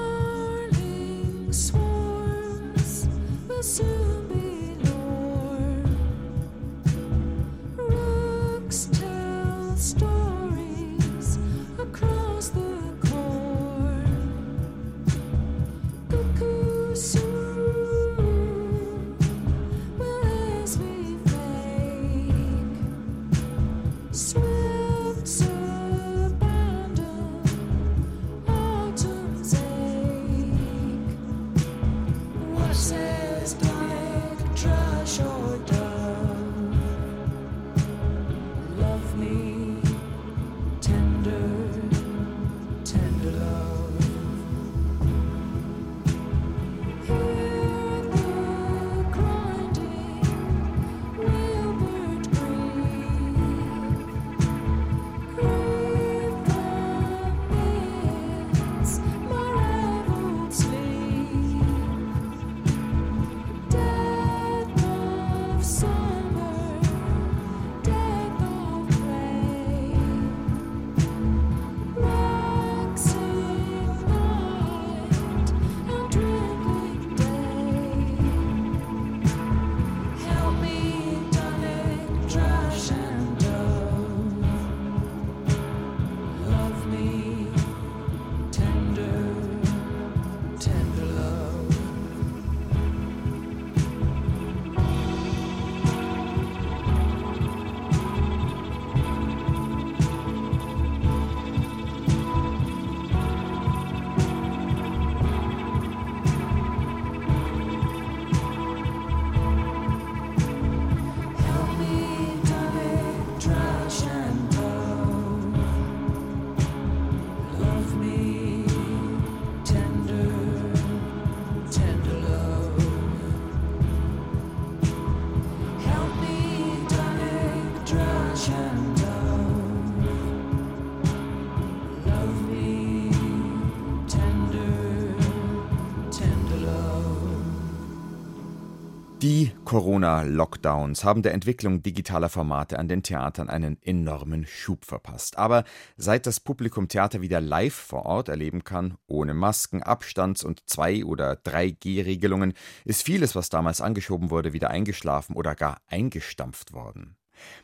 Die 139.22 139.52
Corona-Lockdowns 139.64 141.04
haben 141.04 141.22
der 141.22 141.32
Entwicklung 141.32 141.80
digitaler 141.80 142.28
Formate 142.28 142.80
an 142.80 142.88
den 142.88 143.04
Theatern 143.04 143.48
einen 143.48 143.80
enormen 143.80 144.46
Schub 144.48 144.84
verpasst. 144.84 145.38
Aber 145.38 145.62
seit 145.96 146.26
das 146.26 146.40
Publikum 146.40 146.88
Theater 146.88 147.20
wieder 147.20 147.40
live 147.40 147.72
vor 147.72 148.04
Ort 148.04 148.28
erleben 148.28 148.64
kann, 148.64 148.96
ohne 149.06 149.32
Masken, 149.32 149.80
Abstands- 149.80 150.42
und 150.42 150.62
2- 150.62 151.04
oder 151.04 151.34
3G-Regelungen, 151.34 152.54
ist 152.84 153.04
vieles, 153.04 153.36
was 153.36 153.48
damals 153.48 153.80
angeschoben 153.80 154.30
wurde, 154.30 154.54
wieder 154.54 154.70
eingeschlafen 154.70 155.36
oder 155.36 155.54
gar 155.54 155.80
eingestampft 155.86 156.72
worden. 156.72 157.16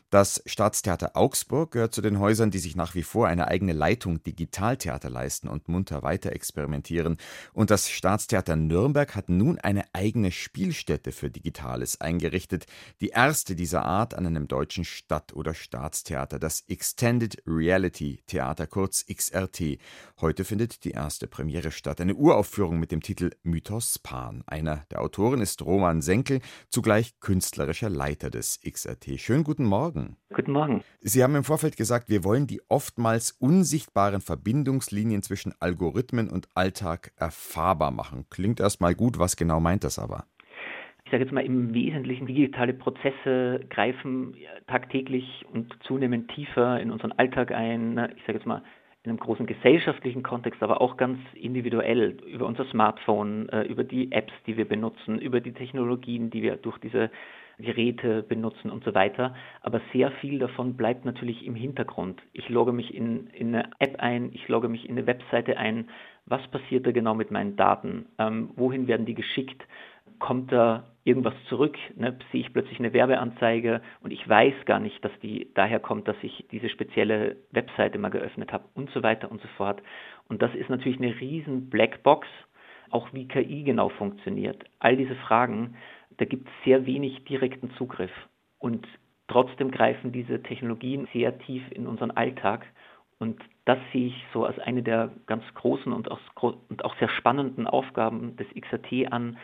Das 0.09 0.41
Staatstheater 0.47 1.15
Augsburg 1.15 1.69
gehört 1.69 1.93
zu 1.93 2.01
den 2.01 2.17
Häusern, 2.17 2.49
die 2.49 2.57
sich 2.57 2.75
nach 2.75 2.95
wie 2.95 3.03
vor 3.03 3.27
eine 3.27 3.47
eigene 3.47 3.73
Leitung 3.73 4.23
Digitaltheater 4.23 5.07
leisten 5.07 5.47
und 5.47 5.67
munter 5.67 6.01
weiter 6.01 6.33
experimentieren. 6.33 7.17
Und 7.53 7.69
das 7.69 7.91
Staatstheater 7.91 8.55
Nürnberg 8.55 9.15
hat 9.15 9.29
nun 9.29 9.59
eine 9.59 9.85
eigene 9.93 10.31
Spielstätte 10.31 11.11
für 11.11 11.29
Digitales 11.29 12.01
eingerichtet, 12.01 12.65
die 13.01 13.09
erste 13.09 13.55
dieser 13.55 13.85
Art 13.85 14.15
an 14.15 14.25
einem 14.25 14.47
deutschen 14.47 14.83
Stadt- 14.83 15.33
oder 15.33 15.53
Staatstheater, 15.53 16.39
das 16.39 16.61
Extended 16.67 17.43
Reality 17.45 18.23
Theater, 18.25 18.65
kurz 18.65 19.05
XRT. 19.05 19.77
Heute 20.21 20.43
findet 20.43 20.85
die 20.85 20.91
erste 20.91 21.27
Premiere 21.27 21.69
statt, 21.69 22.01
eine 22.01 22.15
Uraufführung 22.15 22.79
mit 22.79 22.91
dem 22.91 23.03
Titel 23.03 23.29
Mythos 23.43 23.99
Pan. 23.99 24.43
Einer 24.47 24.87
der 24.89 25.01
Autoren 25.01 25.39
ist 25.39 25.61
Roman 25.61 26.01
Senkel, 26.01 26.41
zugleich 26.69 27.19
künstlerischer 27.19 27.89
Leiter 27.89 28.31
des 28.31 28.59
XRT. 28.67 29.19
Schönen 29.19 29.43
guten 29.43 29.65
Morgen. 29.69 30.17
Guten 30.33 30.51
Morgen. 30.51 30.83
Sie 30.99 31.23
haben 31.23 31.35
im 31.35 31.43
Vorfeld 31.43 31.77
gesagt, 31.77 32.09
wir 32.09 32.23
wollen 32.23 32.47
die 32.47 32.59
oftmals 32.69 33.37
unsichtbaren 33.39 34.19
Verbindungslinien 34.19 35.21
zwischen 35.21 35.53
Algorithmen 35.59 36.27
und 36.27 36.49
Alltag 36.55 37.11
erfahrbar 37.17 37.91
machen. 37.91 38.25
Klingt 38.31 38.59
erstmal 38.59 38.95
gut, 38.95 39.19
was 39.19 39.35
genau 39.35 39.59
meint 39.59 39.83
das 39.83 39.99
aber? 39.99 40.25
Ich 41.05 41.11
sage 41.11 41.23
jetzt 41.23 41.31
mal, 41.31 41.45
im 41.45 41.73
Wesentlichen 41.73 42.25
digitale 42.25 42.73
Prozesse 42.73 43.61
greifen 43.69 44.35
tagtäglich 44.67 45.45
und 45.53 45.71
zunehmend 45.83 46.31
tiefer 46.31 46.79
in 46.79 46.89
unseren 46.89 47.11
Alltag 47.11 47.51
ein. 47.51 47.97
Ich 48.17 48.23
sage 48.25 48.39
jetzt 48.39 48.47
mal, 48.47 48.63
in 49.03 49.11
einem 49.11 49.19
großen 49.19 49.45
gesellschaftlichen 49.45 50.23
Kontext, 50.23 50.61
aber 50.61 50.81
auch 50.81 50.97
ganz 50.97 51.19
individuell 51.33 52.17
über 52.25 52.45
unser 52.45 52.65
Smartphone, 52.65 53.47
äh, 53.49 53.63
über 53.63 53.83
die 53.83 54.11
Apps, 54.11 54.33
die 54.45 54.57
wir 54.57 54.67
benutzen, 54.67 55.19
über 55.19 55.39
die 55.39 55.53
Technologien, 55.53 56.29
die 56.31 56.41
wir 56.41 56.57
durch 56.57 56.77
diese 56.79 57.09
Geräte 57.59 58.23
benutzen 58.23 58.71
und 58.71 58.83
so 58.83 58.93
weiter. 58.95 59.35
Aber 59.61 59.81
sehr 59.93 60.11
viel 60.11 60.39
davon 60.39 60.75
bleibt 60.75 61.05
natürlich 61.05 61.45
im 61.45 61.55
Hintergrund. 61.55 62.21
Ich 62.33 62.49
logge 62.49 62.71
mich 62.71 62.93
in, 62.93 63.27
in 63.27 63.53
eine 63.53 63.69
App 63.79 63.99
ein, 63.99 64.31
ich 64.33 64.47
logge 64.47 64.69
mich 64.69 64.87
in 64.87 64.97
eine 64.97 65.07
Webseite 65.07 65.57
ein. 65.57 65.89
Was 66.25 66.45
passiert 66.47 66.87
da 66.87 66.91
genau 66.91 67.15
mit 67.15 67.31
meinen 67.31 67.55
Daten? 67.55 68.05
Ähm, 68.17 68.51
wohin 68.55 68.87
werden 68.87 69.05
die 69.05 69.15
geschickt? 69.15 69.63
Kommt 70.19 70.51
da 70.51 70.85
irgendwas 71.03 71.33
zurück? 71.47 71.77
Ne? 71.95 72.17
Sehe 72.31 72.41
ich 72.41 72.53
plötzlich 72.53 72.79
eine 72.79 72.93
Werbeanzeige 72.93 73.81
und 74.01 74.11
ich 74.11 74.27
weiß 74.27 74.53
gar 74.65 74.79
nicht, 74.79 75.03
dass 75.03 75.11
die 75.21 75.51
daher 75.53 75.79
kommt, 75.79 76.07
dass 76.07 76.17
ich 76.21 76.45
diese 76.51 76.69
spezielle 76.69 77.37
Webseite 77.51 77.97
mal 77.97 78.09
geöffnet 78.09 78.51
habe 78.51 78.65
und 78.75 78.89
so 78.91 79.01
weiter 79.03 79.31
und 79.31 79.41
so 79.41 79.47
fort. 79.57 79.81
Und 80.27 80.41
das 80.41 80.53
ist 80.55 80.69
natürlich 80.69 80.99
eine 80.99 81.19
riesen 81.19 81.69
Blackbox, 81.69 82.27
auch 82.91 83.11
wie 83.13 83.27
KI 83.27 83.63
genau 83.63 83.89
funktioniert. 83.89 84.63
All 84.79 84.95
diese 84.95 85.15
Fragen, 85.15 85.75
da 86.19 86.25
gibt 86.25 86.47
es 86.47 86.53
sehr 86.65 86.85
wenig 86.85 87.23
direkten 87.23 87.71
Zugriff. 87.77 88.11
Und 88.59 88.85
trotzdem 89.27 89.71
greifen 89.71 90.11
diese 90.11 90.43
Technologien 90.43 91.07
sehr 91.13 91.37
tief 91.39 91.63
in 91.71 91.87
unseren 91.87 92.11
Alltag. 92.11 92.65
Und 93.19 93.41
das 93.65 93.79
sehe 93.93 94.07
ich 94.07 94.25
so 94.33 94.45
als 94.45 94.59
eine 94.59 94.83
der 94.83 95.11
ganz 95.27 95.43
großen 95.53 95.91
und 95.93 96.11
auch, 96.11 96.19
und 96.41 96.83
auch 96.83 96.95
sehr 96.97 97.09
spannenden 97.09 97.67
Aufgaben 97.67 98.35
des 98.35 98.47
XRT 98.49 99.11
an, 99.11 99.37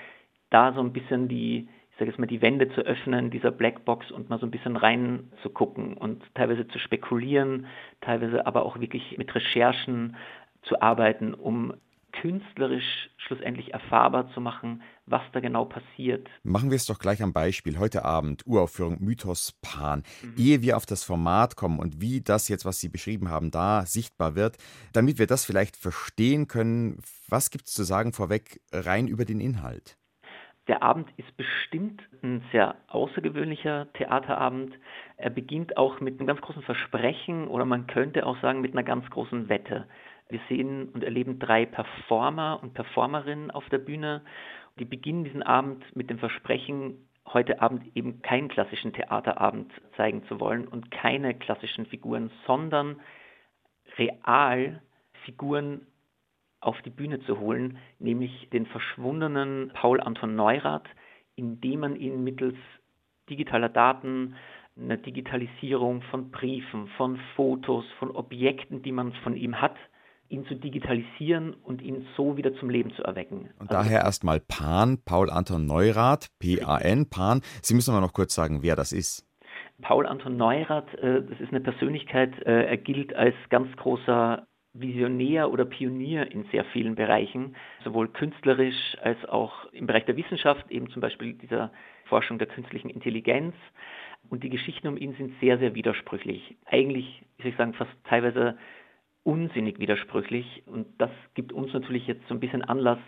da 0.49 0.73
so 0.73 0.81
ein 0.81 0.91
bisschen 0.91 1.29
die, 1.29 1.69
ich 1.91 1.97
sage 1.97 2.11
jetzt 2.11 2.19
mal, 2.19 2.27
die 2.27 2.41
Wände 2.41 2.69
zu 2.69 2.81
öffnen, 2.81 3.31
dieser 3.31 3.51
Blackbox 3.51 4.11
und 4.11 4.29
mal 4.29 4.39
so 4.39 4.45
ein 4.45 4.51
bisschen 4.51 4.75
reinzugucken 4.75 5.95
und 5.95 6.23
teilweise 6.35 6.67
zu 6.67 6.79
spekulieren, 6.79 7.67
teilweise 8.01 8.45
aber 8.45 8.65
auch 8.65 8.79
wirklich 8.81 9.17
mit 9.17 9.33
Recherchen 9.33 10.17
zu 10.63 10.81
arbeiten, 10.81 11.33
um 11.33 11.73
künstlerisch 12.21 13.09
schlussendlich 13.17 13.73
erfahrbar 13.73 14.31
zu 14.33 14.41
machen, 14.41 14.81
was 15.05 15.21
da 15.33 15.39
genau 15.39 15.65
passiert. 15.65 16.27
Machen 16.43 16.69
wir 16.69 16.75
es 16.75 16.85
doch 16.85 16.99
gleich 16.99 17.21
am 17.21 17.33
Beispiel. 17.33 17.79
Heute 17.79 18.05
Abend 18.05 18.45
Uraufführung 18.45 18.97
Mythos 19.01 19.57
Pan. 19.61 20.03
Mhm. 20.21 20.33
Ehe 20.37 20.61
wir 20.61 20.77
auf 20.77 20.85
das 20.85 21.03
Format 21.03 21.55
kommen 21.55 21.79
und 21.79 22.01
wie 22.01 22.21
das 22.21 22.47
jetzt, 22.47 22.65
was 22.65 22.79
Sie 22.79 22.89
beschrieben 22.89 23.29
haben, 23.29 23.51
da 23.51 23.85
sichtbar 23.85 24.35
wird, 24.35 24.57
damit 24.93 25.19
wir 25.19 25.27
das 25.27 25.45
vielleicht 25.45 25.75
verstehen 25.75 26.47
können, 26.47 26.99
was 27.27 27.49
gibt 27.49 27.67
es 27.67 27.73
zu 27.73 27.83
sagen 27.83 28.13
vorweg 28.13 28.61
rein 28.71 29.07
über 29.07 29.25
den 29.25 29.39
Inhalt? 29.39 29.97
Der 30.67 30.81
Abend 30.81 31.07
ist 31.17 31.37
bestimmt 31.37 32.01
ein 32.23 32.43
sehr 32.51 32.75
außergewöhnlicher 32.87 33.87
Theaterabend. 33.93 34.73
Er 35.17 35.29
beginnt 35.29 35.77
auch 35.77 35.99
mit 35.99 36.19
einem 36.19 36.25
ganz 36.25 36.41
großen 36.41 36.63
Versprechen 36.63 37.47
oder 37.47 37.65
man 37.65 37.85
könnte 37.85 38.25
auch 38.25 38.41
sagen 38.41 38.61
mit 38.61 38.73
einer 38.73 38.83
ganz 38.83 39.07
großen 39.11 39.47
Wette. 39.47 39.87
Wir 40.29 40.39
sehen 40.49 40.89
und 40.89 41.03
erleben 41.03 41.39
drei 41.39 41.65
Performer 41.65 42.59
und 42.61 42.73
Performerinnen 42.73 43.51
auf 43.51 43.67
der 43.69 43.77
Bühne. 43.77 44.21
Die 44.79 44.85
beginnen 44.85 45.23
diesen 45.23 45.43
Abend 45.43 45.83
mit 45.95 46.09
dem 46.09 46.17
Versprechen, 46.17 47.07
heute 47.27 47.61
Abend 47.61 47.95
eben 47.95 48.21
keinen 48.21 48.49
klassischen 48.49 48.93
Theaterabend 48.93 49.71
zeigen 49.97 50.23
zu 50.25 50.39
wollen 50.39 50.67
und 50.67 50.91
keine 50.91 51.33
klassischen 51.33 51.85
Figuren, 51.85 52.31
sondern 52.45 52.99
real 53.97 54.81
Figuren 55.25 55.87
auf 56.59 56.81
die 56.81 56.89
Bühne 56.89 57.19
zu 57.21 57.39
holen, 57.39 57.77
nämlich 57.99 58.49
den 58.51 58.65
verschwundenen 58.65 59.71
Paul 59.73 60.01
Anton 60.01 60.35
Neurath, 60.35 60.87
indem 61.35 61.81
man 61.81 61.95
ihn 61.95 62.23
mittels 62.23 62.55
digitaler 63.29 63.69
Daten, 63.69 64.35
einer 64.77 64.97
Digitalisierung 64.97 66.01
von 66.03 66.31
Briefen, 66.31 66.87
von 66.97 67.17
Fotos, 67.35 67.85
von 67.99 68.11
Objekten, 68.11 68.81
die 68.81 68.91
man 68.91 69.13
von 69.23 69.35
ihm 69.37 69.61
hat, 69.61 69.75
ihn 70.29 70.45
zu 70.45 70.55
digitalisieren 70.55 71.53
und 71.53 71.81
ihn 71.81 72.07
so 72.17 72.37
wieder 72.37 72.55
zum 72.55 72.69
Leben 72.69 72.91
zu 72.95 73.03
erwecken. 73.03 73.49
Und 73.59 73.71
also, 73.71 73.73
daher 73.73 74.01
erstmal 74.01 74.39
Pan, 74.39 74.99
Paul 75.05 75.29
Anton 75.29 75.65
Neurath, 75.65 76.27
P-A-N, 76.39 77.09
Pan. 77.09 77.41
Sie 77.61 77.73
müssen 77.73 77.91
aber 77.91 78.01
noch 78.01 78.13
kurz 78.13 78.33
sagen, 78.33 78.63
wer 78.63 78.75
das 78.75 78.91
ist. 78.91 79.25
Paul 79.81 80.05
Anton 80.05 80.37
Neurath, 80.37 80.93
äh, 80.95 81.21
das 81.21 81.39
ist 81.39 81.49
eine 81.49 81.61
Persönlichkeit, 81.61 82.31
äh, 82.45 82.65
er 82.65 82.77
gilt 82.77 83.13
als 83.15 83.35
ganz 83.49 83.75
großer 83.77 84.47
Visionär 84.73 85.51
oder 85.51 85.63
Pionier 85.65 86.29
in 86.31 86.45
sehr 86.51 86.65
vielen 86.65 86.95
Bereichen, 86.95 87.55
sowohl 87.83 88.09
künstlerisch 88.09 88.97
als 89.01 89.23
auch 89.25 89.65
im 89.71 89.87
Bereich 89.87 90.05
der 90.05 90.17
Wissenschaft, 90.17 90.69
eben 90.69 90.89
zum 90.89 91.01
Beispiel 91.01 91.33
dieser 91.33 91.71
Forschung 92.05 92.39
der 92.39 92.47
künstlichen 92.47 92.89
Intelligenz. 92.89 93.55
Und 94.29 94.43
die 94.43 94.49
Geschichten 94.49 94.87
um 94.87 94.97
ihn 94.97 95.13
sind 95.15 95.33
sehr, 95.39 95.59
sehr 95.59 95.75
widersprüchlich. 95.75 96.57
Eigentlich, 96.65 97.23
ich 97.37 97.55
sagen, 97.55 97.73
fast 97.73 97.91
teilweise 98.05 98.57
unsinnig 99.25 99.79
widersprüchlich. 99.79 100.63
Und 100.65 100.87
das 100.99 101.11
gibt 101.33 101.51
uns 101.51 101.73
natürlich 101.73 102.07
jetzt 102.07 102.25
so 102.27 102.33
ein 102.33 102.39
bisschen 102.39 102.61
Anlass 102.61 102.99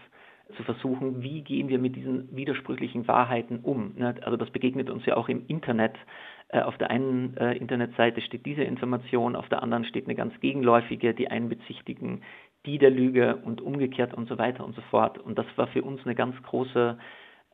zu 0.55 0.63
versuchen, 0.63 1.21
wie 1.21 1.41
gehen 1.41 1.67
wir 1.69 1.77
mit 1.77 1.95
diesen 1.95 2.35
widersprüchlichen 2.35 3.07
Wahrheiten 3.07 3.59
um. 3.59 3.93
Ne? 3.95 4.15
Also 4.23 4.37
das 4.37 4.49
begegnet 4.49 4.89
uns 4.89 5.05
ja 5.05 5.15
auch 5.15 5.29
im 5.29 5.45
Internet. 5.47 5.95
Äh, 6.49 6.61
auf 6.61 6.77
der 6.77 6.89
einen 6.89 7.35
äh, 7.37 7.53
Internetseite 7.53 8.21
steht 8.21 8.45
diese 8.45 8.63
Information, 8.63 9.35
auf 9.35 9.49
der 9.49 9.61
anderen 9.61 9.83
steht 9.85 10.05
eine 10.05 10.15
ganz 10.15 10.39
gegenläufige, 10.39 11.13
die 11.13 11.29
einen 11.29 11.49
bezichtigen 11.49 12.21
die 12.67 12.77
der 12.77 12.89
Lüge 12.89 13.37
und 13.37 13.61
umgekehrt 13.61 14.13
und 14.13 14.27
so 14.27 14.37
weiter 14.37 14.63
und 14.65 14.75
so 14.75 14.81
fort. 14.91 15.17
Und 15.17 15.37
das 15.39 15.45
war 15.55 15.67
für 15.67 15.83
uns 15.83 16.03
eine 16.05 16.15
ganz 16.15 16.35
große 16.43 16.97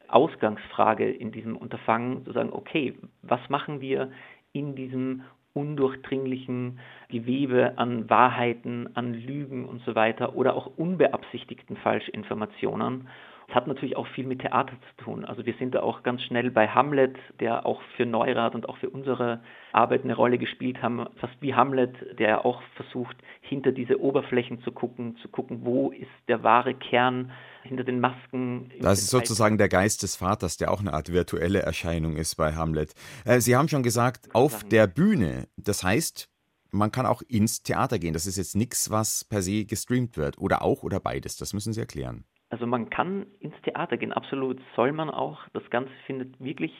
Ausgangsfrage 0.08 1.10
in 1.10 1.32
diesem 1.32 1.56
Unterfangen, 1.56 2.26
zu 2.26 2.34
sagen, 2.34 2.52
okay, 2.52 2.98
was 3.22 3.40
machen 3.50 3.80
wir 3.80 4.12
in 4.52 4.76
diesem 4.76 5.24
undurchdringlichen 5.54 6.80
Gewebe 7.10 7.78
an 7.78 8.10
Wahrheiten, 8.10 8.96
an 8.96 9.14
Lügen 9.14 9.66
und 9.66 9.84
so 9.86 9.96
weiter 9.96 10.36
oder 10.36 10.56
auch 10.56 10.68
unbeabsichtigten 10.78 11.78
Falschinformationen. 11.78 13.08
Das 13.54 13.62
hat 13.62 13.68
natürlich 13.68 13.96
auch 13.98 14.08
viel 14.08 14.26
mit 14.26 14.40
Theater 14.40 14.74
zu 14.74 15.04
tun. 15.04 15.26
Also 15.26 15.46
wir 15.46 15.54
sind 15.60 15.76
da 15.76 15.82
auch 15.82 16.02
ganz 16.02 16.24
schnell 16.24 16.50
bei 16.50 16.68
Hamlet, 16.68 17.16
der 17.40 17.68
auch 17.68 17.84
für 17.96 18.04
Neurath 18.04 18.56
und 18.56 18.68
auch 18.68 18.78
für 18.78 18.90
unsere 18.90 19.42
Arbeit 19.72 20.04
eine 20.04 20.16
Rolle 20.16 20.40
gespielt 20.40 20.82
haben, 20.82 21.06
fast 21.18 21.36
wie 21.40 21.54
Hamlet, 21.54 21.94
der 22.18 22.46
auch 22.46 22.64
versucht, 22.76 23.16
hinter 23.42 23.72
diese 23.72 24.02
Oberflächen 24.02 24.64
zu 24.64 24.72
gucken, 24.72 25.18
zu 25.22 25.28
gucken, 25.28 25.60
wo 25.64 25.92
ist 25.92 26.10
der 26.28 26.42
wahre 26.42 26.74
Kern 26.74 27.32
hinter 27.62 27.84
den 27.84 28.00
Masken. 28.00 28.72
Das 28.82 28.98
ist 28.98 29.12
sozusagen 29.12 29.60
der 29.60 29.70
Geist 29.70 30.02
des 30.02 30.16
Vaters, 30.16 30.58
der 30.58 30.72
auch 30.72 30.80
eine 30.80 30.94
Art 30.94 31.14
virtuelle 31.14 31.60
Erscheinung 31.60 32.16
ist 32.16 32.34
bei 32.34 32.56
Hamlet. 32.56 32.96
Äh, 33.24 33.40
Sie 33.40 33.56
haben 33.56 33.68
schon 33.68 33.84
gesagt, 33.84 34.34
auf 34.34 34.64
der 34.64 34.88
Bühne. 34.88 35.48
Das 35.58 35.84
heißt, 35.84 36.28
man 36.72 36.92
kann 36.92 37.06
auch 37.06 37.22
ins 37.28 37.62
Theater 37.62 38.00
gehen. 38.00 38.16
Das 38.16 38.26
ist 38.26 38.38
jetzt 38.38 38.56
nichts, 38.56 38.90
was 38.90 39.24
per 39.24 39.44
se 39.44 39.66
gestreamt 39.66 40.18
wird. 40.18 40.40
Oder 40.40 40.64
auch 40.64 40.82
oder 40.82 41.00
beides. 41.00 41.38
Das 41.38 41.54
müssen 41.54 41.72
Sie 41.72 41.80
erklären. 41.80 42.26
Also 42.54 42.68
man 42.68 42.92
kann 42.92 43.26
ins 43.40 43.60
Theater 43.64 43.98
gehen, 43.98 44.14
absolut 44.14 44.62
soll 44.76 44.92
man 44.92 45.10
auch. 45.10 45.40
Das 45.54 45.68
Ganze 45.72 45.92
findet 46.06 46.40
wirklich 46.40 46.72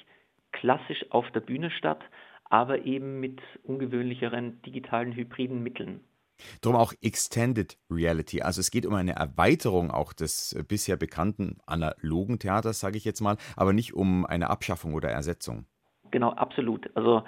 klassisch 0.52 1.04
auf 1.10 1.26
der 1.32 1.40
Bühne 1.40 1.72
statt, 1.72 2.00
aber 2.46 2.86
eben 2.86 3.20
mit 3.20 3.42
ungewöhnlicheren 3.64 4.62
digitalen 4.62 5.14
hybriden 5.14 5.64
Mitteln. 5.64 6.02
Drum 6.62 6.76
auch 6.76 6.94
Extended 7.02 7.76
Reality. 7.90 8.44
Also 8.44 8.62
es 8.62 8.70
geht 8.70 8.86
um 8.86 8.94
eine 8.94 9.14
Erweiterung 9.14 9.90
auch 9.90 10.14
des 10.14 10.54
äh, 10.54 10.62
bisher 10.62 10.96
bekannten 10.96 11.58
analogen 11.66 12.38
Theaters, 12.38 12.80
sage 12.80 12.98
ich 12.98 13.04
jetzt 13.04 13.22
mal, 13.22 13.38
aber 13.56 13.74
nicht 13.74 13.96
um 13.96 14.28
eine 14.28 14.52
Abschaffung 14.52 14.94
oder 14.94 15.10
Ersetzung. 15.10 15.66
Genau, 16.12 16.34
absolut. 16.34 16.96
Also 16.96 17.24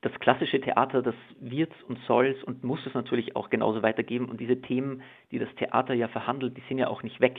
das 0.00 0.12
klassische 0.18 0.60
Theater, 0.60 1.00
das 1.00 1.14
wird 1.38 1.70
und 1.86 2.00
soll 2.08 2.26
es 2.26 2.42
und 2.42 2.64
muss 2.64 2.84
es 2.86 2.94
natürlich 2.94 3.36
auch 3.36 3.50
genauso 3.50 3.84
weitergeben. 3.84 4.28
Und 4.28 4.40
diese 4.40 4.60
Themen, 4.60 5.02
die 5.30 5.38
das 5.38 5.54
Theater 5.54 5.94
ja 5.94 6.08
verhandelt, 6.08 6.56
die 6.56 6.62
sind 6.68 6.78
ja 6.78 6.88
auch 6.88 7.04
nicht 7.04 7.20
weg, 7.20 7.36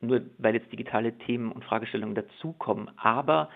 nur 0.00 0.22
weil 0.38 0.54
jetzt 0.54 0.70
digitale 0.72 1.16
Themen 1.18 1.52
und 1.52 1.64
Fragestellungen 1.64 2.14
dazukommen. 2.14 2.90
Aber 2.96 3.48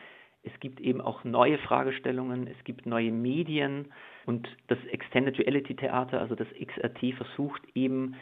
es 0.42 0.52
gibt 0.60 0.80
eben 0.80 1.00
auch 1.00 1.24
neue 1.24 1.58
Fragestellungen, 1.58 2.46
es 2.46 2.64
gibt 2.64 2.86
neue 2.86 3.12
Medien 3.12 3.92
und 4.26 4.48
das 4.68 4.78
Extended 4.90 5.38
Reality 5.38 5.74
Theater, 5.74 6.20
also 6.20 6.34
das 6.34 6.48
XRT, 6.48 7.14
versucht 7.16 7.62
eben 7.74 8.14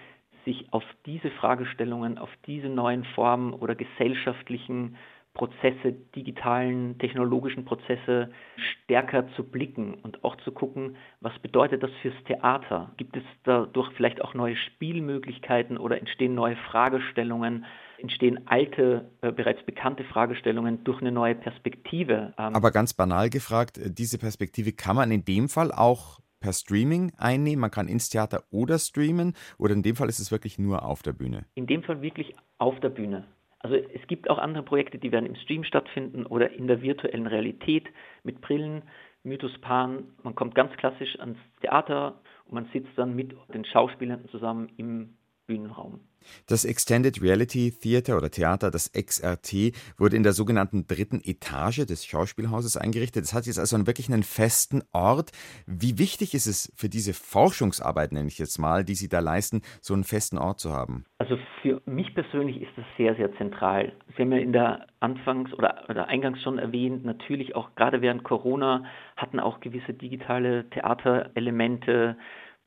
sich 0.45 0.73
auf 0.73 0.85
diese 1.07 1.31
Fragestellungen, 1.31 2.19
auf 2.19 2.31
diese 2.47 2.69
neuen 2.69 3.05
Formen 3.05 3.53
oder 3.53 3.75
gesellschaftlichen 3.75 4.97
Prozesse, 5.35 5.93
digitalen, 6.17 6.99
technologischen 6.99 7.65
Prozesse 7.65 8.31
stärker 8.57 9.29
zu 9.37 9.45
blicken 9.45 9.95
und 9.95 10.25
auch 10.25 10.37
zu 10.39 10.51
gucken, 10.51 10.97
was 11.21 11.39
bedeutet 11.39 11.83
das 11.83 11.93
fürs 12.03 12.15
Theater? 12.25 12.93
Gibt 12.97 13.17
es 13.17 13.23
dadurch 13.45 13.93
vielleicht 13.93 14.21
auch 14.21 14.35
neue 14.35 14.57
Spielmöglichkeiten 14.57 15.79
oder 15.79 15.99
entstehen 15.99 16.35
neue 16.35 16.57
Fragestellungen? 16.57 17.65
Entstehen 17.99 18.47
alte, 18.47 19.11
äh, 19.23 19.33
bereits 19.33 19.65
bekannte 19.65 20.05
Fragestellungen 20.05 20.85
durch 20.85 21.01
eine 21.01 21.11
neue 21.13 21.35
Perspektive? 21.35 22.33
Ähm, 22.39 22.55
Aber 22.55 22.71
ganz 22.71 22.95
banal 22.95 23.29
gefragt, 23.29 23.77
äh, 23.79 23.91
diese 23.91 24.19
Perspektive 24.19 24.73
kann 24.73 24.97
man 24.97 25.11
in 25.11 25.25
dem 25.25 25.49
Fall 25.49 25.73
auch 25.73 26.21
per 26.41 26.53
Streaming 26.53 27.13
einnehmen. 27.17 27.61
Man 27.61 27.71
kann 27.71 27.89
ins 27.89 28.09
Theater 28.09 28.45
oder 28.51 28.79
streamen. 28.79 29.35
Oder 29.59 29.75
in 29.75 29.83
dem 29.83 29.97
Fall 29.97 30.09
ist 30.09 30.21
es 30.21 30.31
wirklich 30.31 30.59
nur 30.59 30.85
auf 30.85 31.03
der 31.03 31.13
Bühne. 31.13 31.45
in 31.55 31.67
dem 31.67 31.83
Fall 31.83 32.01
wirklich 32.01 32.35
auf 32.59 32.79
der 32.81 32.91
Bühne. 32.91 33.25
Also 33.61 33.75
es 33.75 34.07
gibt 34.07 34.31
auch 34.31 34.39
andere 34.39 34.63
Projekte, 34.63 34.99
die 34.99 35.11
werden 35.11 35.27
im 35.27 35.35
Stream 35.35 35.65
stattfinden 35.65 36.27
oder 36.27 36.53
in 36.53 36.69
der 36.69 36.81
virtuellen 36.81 37.27
Realität 37.27 37.89
mit 38.23 38.41
Brillen, 38.41 38.83
Mythos 39.25 39.59
Pan. 39.61 40.05
Man 40.23 40.37
kommt 40.37 40.55
ganz 40.55 40.73
klassisch 40.77 41.19
ans 41.19 41.39
Theater 41.61 42.21
und 42.47 42.55
man 42.55 42.69
sitzt 42.73 42.97
dann 42.97 43.17
mit 43.17 43.35
den 43.53 43.65
Schauspielern 43.65 44.29
zusammen 44.31 44.71
im 44.77 45.18
Bühnenraum. 45.49 46.01
Das 46.47 46.67
Extended 46.67 47.23
Reality 47.23 47.73
Theater 47.73 48.19
oder 48.19 48.31
Theater, 48.31 48.71
das 48.71 48.93
XRT, 48.93 49.73
wurde 49.97 50.15
in 50.17 50.23
der 50.23 50.33
sogenannten 50.33 50.87
dritten 50.87 51.23
Etage 51.25 51.87
des 51.87 52.05
Schauspielhauses 52.05 52.77
eingerichtet. 52.77 53.25
Es 53.25 53.33
hat 53.33 53.47
jetzt 53.47 53.59
also 53.59 53.79
wirklich 53.87 54.13
einen 54.13 54.23
festen 54.23 54.83
Ort. 54.93 55.33
Wie 55.67 55.99
wichtig 55.99 56.35
ist 56.35 56.47
es 56.47 56.71
für 56.77 56.91
diese 56.91 57.15
Forschungsarbeit, 57.15 58.13
nenne 58.13 58.29
ich 58.29 58.39
jetzt 58.39 58.59
mal, 58.59 58.85
die 58.85 58.95
Sie 58.95 59.09
da 59.09 59.21
leisten, 59.21 59.63
so 59.81 59.95
einen 59.95 60.05
festen 60.05 60.37
Ort 60.37 60.61
zu 60.61 60.71
haben? 60.71 61.07
Also 61.17 61.39
für 61.63 61.81
mich 61.87 62.15
persönlich 62.15 62.61
ist 62.61 62.73
das 62.77 62.85
sehr, 62.99 63.17
sehr 63.17 63.35
zentral. 63.37 63.93
Sie 64.15 64.23
haben 64.23 64.33
ja 64.33 64.39
in 64.39 64.53
der 64.53 64.87
Anfangs- 65.01 65.55
oder, 65.55 65.85
oder 65.89 66.09
eingangs 66.09 66.43
schon 66.43 66.59
erwähnt, 66.59 67.07
natürlich 67.07 67.57
auch 67.57 67.75
gerade 67.75 68.03
während 68.03 68.23
Corona 68.23 68.85
hatten 69.17 69.41
auch 69.41 69.61
gewisse 69.61 69.95
digitale 69.95 70.69
Theaterelemente, 70.71 72.19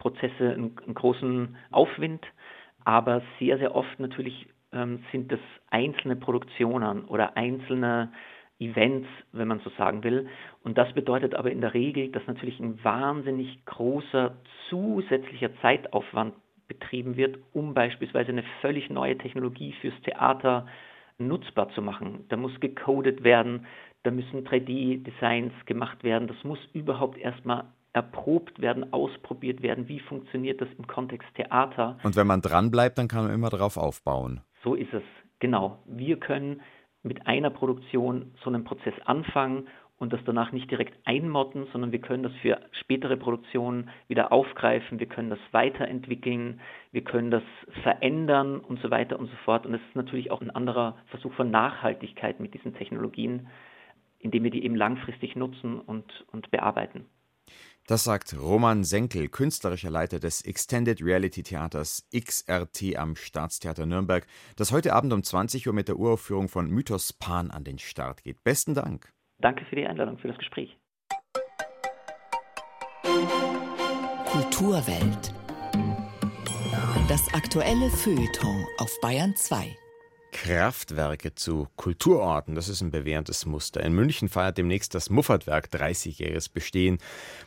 Prozesse 0.01 0.51
einen, 0.53 0.75
einen 0.83 0.95
großen 0.95 1.55
Aufwind. 1.69 2.25
Aber 2.83 3.21
sehr, 3.39 3.57
sehr 3.57 3.75
oft 3.75 3.99
natürlich 3.99 4.47
ähm, 4.73 5.03
sind 5.11 5.31
das 5.31 5.39
einzelne 5.69 6.15
Produktionen 6.15 7.05
oder 7.05 7.37
einzelne 7.37 8.11
Events, 8.59 9.07
wenn 9.31 9.47
man 9.47 9.59
so 9.59 9.71
sagen 9.71 10.03
will. 10.03 10.27
Und 10.63 10.77
das 10.77 10.93
bedeutet 10.93 11.35
aber 11.35 11.51
in 11.51 11.61
der 11.61 11.73
Regel, 11.73 12.09
dass 12.11 12.25
natürlich 12.27 12.59
ein 12.59 12.83
wahnsinnig 12.83 13.65
großer 13.65 14.37
zusätzlicher 14.69 15.49
Zeitaufwand 15.61 16.35
betrieben 16.67 17.17
wird, 17.17 17.37
um 17.53 17.73
beispielsweise 17.73 18.29
eine 18.29 18.43
völlig 18.61 18.89
neue 18.89 19.17
Technologie 19.17 19.73
fürs 19.81 19.99
Theater 20.03 20.67
nutzbar 21.17 21.69
zu 21.69 21.81
machen. 21.81 22.25
Da 22.29 22.37
muss 22.37 22.57
gecodet 22.59 23.23
werden, 23.23 23.65
da 24.03 24.11
müssen 24.11 24.45
3D-Designs 24.45 25.53
gemacht 25.65 26.03
werden, 26.03 26.27
das 26.27 26.43
muss 26.43 26.59
überhaupt 26.73 27.17
erstmal 27.17 27.65
erprobt 27.93 28.61
werden, 28.61 28.93
ausprobiert 28.93 29.61
werden, 29.61 29.87
wie 29.87 29.99
funktioniert 29.99 30.61
das 30.61 30.69
im 30.77 30.87
Kontext 30.87 31.27
Theater. 31.35 31.97
Und 32.03 32.15
wenn 32.15 32.27
man 32.27 32.41
dranbleibt, 32.41 32.97
dann 32.97 33.07
kann 33.07 33.25
man 33.25 33.33
immer 33.33 33.49
darauf 33.49 33.77
aufbauen. 33.77 34.41
So 34.63 34.75
ist 34.75 34.93
es, 34.93 35.03
genau. 35.39 35.79
Wir 35.85 36.17
können 36.17 36.61
mit 37.03 37.27
einer 37.27 37.49
Produktion 37.49 38.33
so 38.43 38.49
einen 38.49 38.63
Prozess 38.63 38.93
anfangen 39.05 39.67
und 39.97 40.13
das 40.13 40.19
danach 40.25 40.51
nicht 40.51 40.71
direkt 40.71 40.97
einmotten, 41.05 41.67
sondern 41.71 41.91
wir 41.91 41.99
können 41.99 42.23
das 42.23 42.33
für 42.41 42.59
spätere 42.71 43.17
Produktionen 43.17 43.89
wieder 44.07 44.31
aufgreifen, 44.31 44.99
wir 44.99 45.05
können 45.05 45.29
das 45.29 45.39
weiterentwickeln, 45.51 46.59
wir 46.91 47.03
können 47.03 47.29
das 47.29 47.43
verändern 47.83 48.59
und 48.59 48.79
so 48.81 48.89
weiter 48.89 49.19
und 49.19 49.27
so 49.27 49.35
fort. 49.45 49.65
Und 49.65 49.75
es 49.75 49.81
ist 49.81 49.95
natürlich 49.95 50.31
auch 50.31 50.41
ein 50.41 50.49
anderer 50.49 50.97
Versuch 51.07 51.33
von 51.33 51.51
Nachhaltigkeit 51.51 52.39
mit 52.39 52.53
diesen 52.55 52.73
Technologien, 52.73 53.47
indem 54.17 54.43
wir 54.43 54.51
die 54.51 54.63
eben 54.63 54.75
langfristig 54.75 55.35
nutzen 55.35 55.79
und, 55.79 56.25
und 56.31 56.49
bearbeiten. 56.49 57.05
Das 57.87 58.03
sagt 58.03 58.39
Roman 58.39 58.83
Senkel, 58.83 59.27
künstlerischer 59.27 59.89
Leiter 59.89 60.19
des 60.19 60.41
Extended 60.43 61.03
Reality 61.03 61.43
Theaters 61.43 62.07
XRT 62.13 62.95
am 62.95 63.15
Staatstheater 63.15 63.85
Nürnberg, 63.85 64.25
das 64.55 64.71
heute 64.71 64.93
Abend 64.93 65.11
um 65.13 65.23
20 65.23 65.67
Uhr 65.67 65.73
mit 65.73 65.87
der 65.87 65.97
Uraufführung 65.97 66.47
von 66.47 66.69
Mythos 66.69 67.11
Pan 67.11 67.51
an 67.51 67.63
den 67.63 67.79
Start 67.79 68.23
geht. 68.23 68.43
Besten 68.43 68.75
Dank. 68.75 69.11
Danke 69.39 69.65
für 69.65 69.75
die 69.75 69.85
Einladung, 69.85 70.19
für 70.19 70.27
das 70.27 70.37
Gespräch. 70.37 70.77
Kulturwelt. 74.25 75.33
Das 77.09 77.33
aktuelle 77.33 77.89
Feuilleton 77.89 78.65
auf 78.77 78.95
Bayern 79.01 79.35
2. 79.35 79.75
Kraftwerke 80.31 81.35
zu 81.35 81.67
Kulturorten, 81.75 82.55
das 82.55 82.69
ist 82.69 82.81
ein 82.81 82.91
bewährtes 82.91 83.45
Muster. 83.45 83.81
In 83.81 83.93
München 83.93 84.29
feiert 84.29 84.57
demnächst 84.57 84.95
das 84.95 85.09
Muffatwerk 85.09 85.67
30-jähriges 85.67 86.51
Bestehen. 86.51 86.97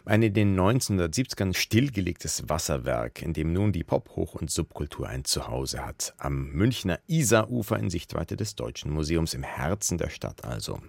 Ein 0.04 0.22
in 0.22 0.34
den 0.34 0.58
1970ern 0.58 1.54
stillgelegtes 1.54 2.48
Wasserwerk, 2.48 3.22
in 3.22 3.32
dem 3.32 3.52
nun 3.52 3.72
die 3.72 3.84
Pop-, 3.84 4.10
Hoch- 4.16 4.34
und 4.34 4.50
Subkultur 4.50 5.08
ein 5.08 5.24
Zuhause 5.24 5.84
hat. 5.84 6.14
Am 6.18 6.50
Münchner 6.50 7.00
Isarufer 7.06 7.78
in 7.78 7.90
Sichtweite 7.90 8.36
des 8.36 8.54
Deutschen 8.54 8.92
Museums, 8.92 9.34
im 9.34 9.42
Herzen 9.42 9.98
der 9.98 10.10
Stadt 10.10 10.44
also. 10.44 10.80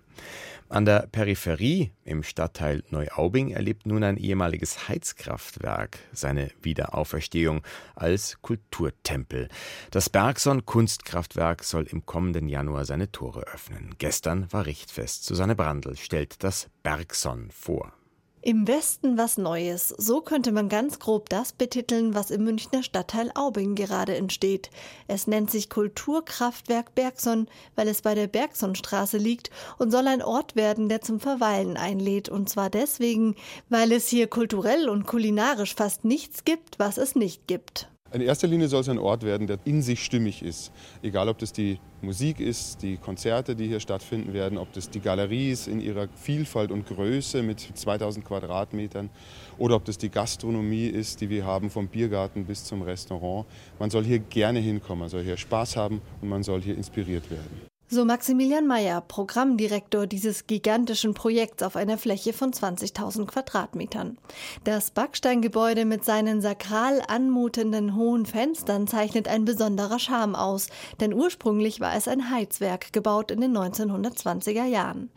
An 0.67 0.83
der 0.83 1.07
Peripherie 1.11 1.91
im 2.05 2.23
Stadtteil 2.23 2.83
Neuaubing 2.89 3.51
erlebt 3.51 3.85
nun 3.85 4.03
ein 4.03 4.17
ehemaliges 4.17 4.89
Heizkraftwerk 4.89 5.99
seine 6.11 6.49
Wiederauferstehung 6.63 7.61
als 7.93 8.41
Kulturtempel. 8.41 9.47
Das 9.91 10.09
Bergson 10.09 10.65
Kunstkraftwerk 10.65 11.63
soll 11.85 11.91
im 11.91 12.05
kommenden 12.05 12.49
Januar 12.49 12.85
seine 12.85 13.11
Tore 13.11 13.41
öffnen. 13.41 13.95
Gestern 13.97 14.51
war 14.51 14.65
Richtfest. 14.65 15.25
Susanne 15.25 15.55
Brandl 15.55 15.95
stellt 15.95 16.43
das 16.43 16.67
Bergson 16.83 17.49
vor. 17.51 17.93
Im 18.41 18.67
Westen 18.67 19.17
was 19.17 19.39
Neues. 19.39 19.89
So 19.89 20.21
könnte 20.21 20.51
man 20.51 20.69
ganz 20.69 20.99
grob 20.99 21.29
das 21.29 21.51
betiteln, 21.51 22.13
was 22.13 22.29
im 22.29 22.43
Münchner 22.43 22.83
Stadtteil 22.83 23.31
Aubing 23.33 23.73
gerade 23.73 24.15
entsteht. 24.15 24.69
Es 25.07 25.25
nennt 25.25 25.49
sich 25.49 25.67
Kulturkraftwerk 25.67 26.93
Bergson, 26.93 27.47
weil 27.75 27.87
es 27.87 28.03
bei 28.03 28.13
der 28.13 28.27
Bergsonstraße 28.27 29.17
liegt 29.17 29.49
und 29.79 29.89
soll 29.89 30.07
ein 30.07 30.21
Ort 30.21 30.55
werden, 30.55 30.89
der 30.89 31.01
zum 31.01 31.19
Verweilen 31.19 31.75
einlädt. 31.75 32.29
Und 32.29 32.47
zwar 32.47 32.69
deswegen, 32.69 33.35
weil 33.69 33.91
es 33.91 34.07
hier 34.07 34.27
kulturell 34.27 34.89
und 34.89 35.07
kulinarisch 35.07 35.73
fast 35.73 36.05
nichts 36.05 36.45
gibt, 36.45 36.77
was 36.77 36.99
es 36.99 37.15
nicht 37.15 37.47
gibt. 37.47 37.89
In 38.15 38.21
erster 38.21 38.47
Linie 38.47 38.69
soll 38.69 38.79
es 38.79 38.87
ein 38.87 38.97
Ort 38.97 39.23
werden, 39.23 39.45
der 39.45 39.59
in 39.65 39.81
sich 39.81 40.01
stimmig 40.01 40.41
ist. 40.41 40.71
Egal, 41.01 41.27
ob 41.27 41.37
das 41.37 41.51
die 41.51 41.79
Musik 42.01 42.39
ist, 42.39 42.81
die 42.81 42.95
Konzerte, 42.95 43.57
die 43.57 43.67
hier 43.67 43.81
stattfinden 43.81 44.31
werden, 44.31 44.57
ob 44.57 44.71
das 44.71 44.89
die 44.89 45.01
Galerie 45.01 45.51
ist 45.51 45.67
in 45.67 45.81
ihrer 45.81 46.07
Vielfalt 46.15 46.71
und 46.71 46.87
Größe 46.87 47.43
mit 47.43 47.59
2000 47.59 48.23
Quadratmetern 48.23 49.09
oder 49.57 49.75
ob 49.75 49.83
das 49.83 49.97
die 49.97 50.07
Gastronomie 50.07 50.87
ist, 50.87 51.19
die 51.19 51.29
wir 51.29 51.43
haben, 51.43 51.69
vom 51.69 51.89
Biergarten 51.89 52.45
bis 52.45 52.63
zum 52.63 52.83
Restaurant. 52.83 53.47
Man 53.79 53.89
soll 53.89 54.05
hier 54.05 54.19
gerne 54.19 54.59
hinkommen, 54.59 55.01
man 55.01 55.09
soll 55.09 55.23
hier 55.23 55.35
Spaß 55.35 55.75
haben 55.75 56.01
und 56.21 56.29
man 56.29 56.41
soll 56.41 56.61
hier 56.61 56.77
inspiriert 56.77 57.29
werden. 57.29 57.74
So 57.87 58.03
Maximilian 58.03 58.65
Mayer, 58.65 58.99
Programmdirektor 58.99 60.07
dieses 60.07 60.47
gigantischen 60.47 61.13
Projekts 61.13 61.61
auf 61.61 61.75
einer 61.75 61.99
Fläche 61.99 62.33
von 62.33 62.51
20.000 62.51 63.27
Quadratmetern. 63.27 64.17
Das 64.63 64.89
Backsteingebäude 64.89 65.85
mit 65.85 66.03
seinen 66.03 66.41
sakral 66.41 67.03
anmutenden 67.07 67.95
hohen 67.95 68.25
Fenstern 68.25 68.87
zeichnet 68.87 69.27
ein 69.27 69.45
besonderer 69.45 69.99
Charme 69.99 70.33
aus, 70.33 70.69
denn 70.99 71.13
ursprünglich 71.13 71.79
war 71.79 71.95
es 71.95 72.07
ein 72.07 72.31
Heizwerk, 72.31 72.91
gebaut 72.91 73.29
in 73.29 73.39
den 73.39 73.55
1920er 73.55 74.65
Jahren. 74.65 75.11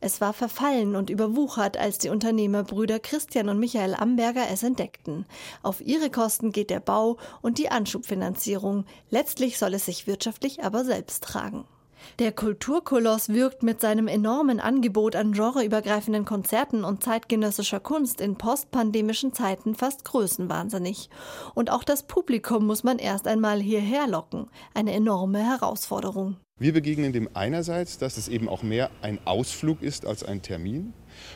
Es 0.00 0.22
war 0.22 0.32
verfallen 0.32 0.96
und 0.96 1.10
überwuchert, 1.10 1.76
als 1.76 1.98
die 1.98 2.08
Unternehmerbrüder 2.08 3.00
Christian 3.00 3.50
und 3.50 3.58
Michael 3.58 3.94
Amberger 3.94 4.46
es 4.50 4.62
entdeckten. 4.62 5.26
Auf 5.62 5.82
ihre 5.82 6.08
Kosten 6.08 6.52
geht 6.52 6.70
der 6.70 6.80
Bau 6.80 7.18
und 7.42 7.58
die 7.58 7.68
Anschubfinanzierung. 7.68 8.86
Letztlich 9.10 9.58
soll 9.58 9.74
es 9.74 9.84
sich 9.84 10.06
wirtschaftlich 10.06 10.64
aber 10.64 10.86
selbst 10.86 11.22
tragen. 11.22 11.66
Der 12.18 12.32
Kulturkoloss 12.32 13.28
wirkt 13.28 13.62
mit 13.62 13.80
seinem 13.80 14.08
enormen 14.08 14.60
Angebot 14.60 15.16
an 15.16 15.32
genreübergreifenden 15.32 16.24
Konzerten 16.24 16.84
und 16.84 17.02
zeitgenössischer 17.02 17.80
Kunst 17.80 18.20
in 18.20 18.36
postpandemischen 18.36 19.32
Zeiten 19.32 19.74
fast 19.74 20.04
größenwahnsinnig. 20.04 21.10
Und 21.54 21.70
auch 21.70 21.84
das 21.84 22.04
Publikum 22.04 22.66
muss 22.66 22.84
man 22.84 22.98
erst 22.98 23.26
einmal 23.26 23.60
hierher 23.60 24.06
locken. 24.06 24.48
Eine 24.74 24.92
enorme 24.92 25.40
Herausforderung. 25.40 26.36
Wir 26.56 26.72
begegnen 26.72 27.12
dem 27.12 27.28
einerseits, 27.34 27.98
dass 27.98 28.16
es 28.16 28.28
eben 28.28 28.48
auch 28.48 28.62
mehr 28.62 28.90
ein 29.02 29.18
Ausflug 29.24 29.82
ist 29.82 30.06
als 30.06 30.22
ein 30.22 30.40
Termin. 30.40 30.92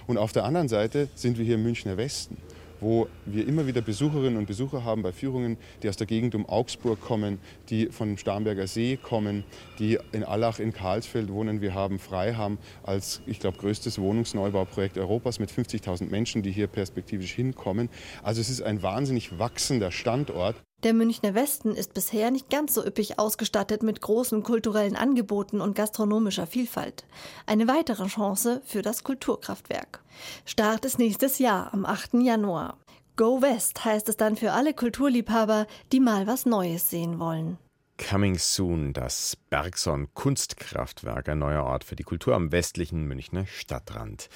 Und 0.06 0.16
auf 0.16 0.32
der 0.32 0.44
anderen 0.44 0.68
Seite 0.68 1.08
sind 1.16 1.38
wir 1.38 1.44
hier 1.44 1.56
im 1.56 1.64
Münchner 1.64 1.96
Westen, 1.96 2.36
wo 2.80 3.08
wir 3.26 3.46
immer 3.46 3.66
wieder 3.66 3.80
Besucherinnen 3.80 4.36
und 4.36 4.46
Besucher 4.46 4.84
haben 4.84 5.02
bei 5.02 5.12
Führungen, 5.12 5.56
die 5.82 5.88
aus 5.88 5.96
der 5.96 6.06
Gegend 6.06 6.34
um 6.34 6.46
Augsburg 6.46 7.00
kommen, 7.00 7.38
die 7.68 7.86
von 7.86 8.16
Starnberger 8.18 8.66
See 8.66 8.96
kommen, 8.96 9.44
die 9.78 9.98
in 10.12 10.24
Allach 10.24 10.58
in 10.58 10.72
Karlsfeld 10.72 11.30
wohnen. 11.30 11.60
Wir 11.60 11.74
haben 11.74 11.98
Freiham 11.98 12.58
als, 12.82 13.20
ich 13.26 13.40
glaube, 13.40 13.58
größtes 13.58 13.98
Wohnungsneubauprojekt 13.98 14.98
Europas 14.98 15.38
mit 15.38 15.50
50.000 15.50 16.08
Menschen, 16.10 16.42
die 16.42 16.52
hier 16.52 16.66
perspektivisch 16.66 17.32
hinkommen. 17.32 17.88
Also 18.22 18.40
es 18.40 18.50
ist 18.50 18.62
ein 18.62 18.82
wahnsinnig 18.82 19.38
wachsender 19.38 19.90
Standort. 19.90 20.56
Der 20.84 20.94
Münchner 20.94 21.34
Westen 21.34 21.74
ist 21.74 21.92
bisher 21.92 22.30
nicht 22.30 22.50
ganz 22.50 22.74
so 22.74 22.86
üppig 22.86 23.18
ausgestattet 23.18 23.82
mit 23.82 24.00
großen 24.00 24.44
kulturellen 24.44 24.94
Angeboten 24.94 25.60
und 25.60 25.74
gastronomischer 25.74 26.46
Vielfalt. 26.46 27.04
Eine 27.46 27.66
weitere 27.66 28.06
Chance 28.06 28.62
für 28.64 28.80
das 28.80 29.02
Kulturkraftwerk. 29.02 30.00
Start 30.44 30.84
ist 30.84 31.00
nächstes 31.00 31.40
Jahr 31.40 31.74
am 31.74 31.84
8. 31.84 32.14
Januar. 32.14 32.76
Go 33.16 33.42
West 33.42 33.84
heißt 33.84 34.08
es 34.08 34.16
dann 34.16 34.36
für 34.36 34.52
alle 34.52 34.72
Kulturliebhaber, 34.72 35.66
die 35.90 35.98
mal 35.98 36.28
was 36.28 36.46
Neues 36.46 36.88
sehen 36.88 37.18
wollen. 37.18 37.58
Coming 37.98 38.38
Soon, 38.38 38.92
das 38.92 39.36
Bergson 39.50 40.08
Kunstkraftwerk, 40.14 41.28
ein 41.28 41.40
neuer 41.40 41.64
Ort 41.64 41.84
für 41.84 41.96
die 41.96 42.04
Kultur 42.04 42.34
am 42.34 42.52
westlichen 42.52 43.04
Münchner 43.04 43.44
Stadtrand. 43.46 44.30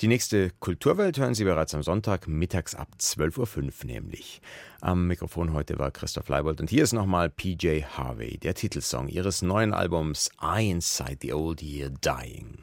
Die 0.00 0.06
nächste 0.06 0.50
Kulturwelt 0.60 1.18
hören 1.18 1.34
Sie 1.34 1.44
bereits 1.44 1.74
am 1.74 1.82
Sonntag 1.82 2.28
mittags 2.28 2.74
ab 2.74 2.88
12.05 3.00 3.38
Uhr 3.38 3.84
nämlich. 3.84 4.40
Am 4.80 5.06
Mikrofon 5.08 5.52
heute 5.52 5.78
war 5.78 5.90
Christoph 5.90 6.28
Leibold 6.28 6.60
und 6.60 6.70
hier 6.70 6.84
ist 6.84 6.92
nochmal 6.92 7.30
PJ 7.30 7.82
Harvey, 7.82 8.38
der 8.38 8.54
Titelsong 8.54 9.08
ihres 9.08 9.42
neuen 9.42 9.74
Albums 9.74 10.30
I 10.40 10.70
Inside 10.70 11.18
the 11.22 11.32
Old 11.32 11.62
Year 11.62 11.90
Dying. 11.90 12.58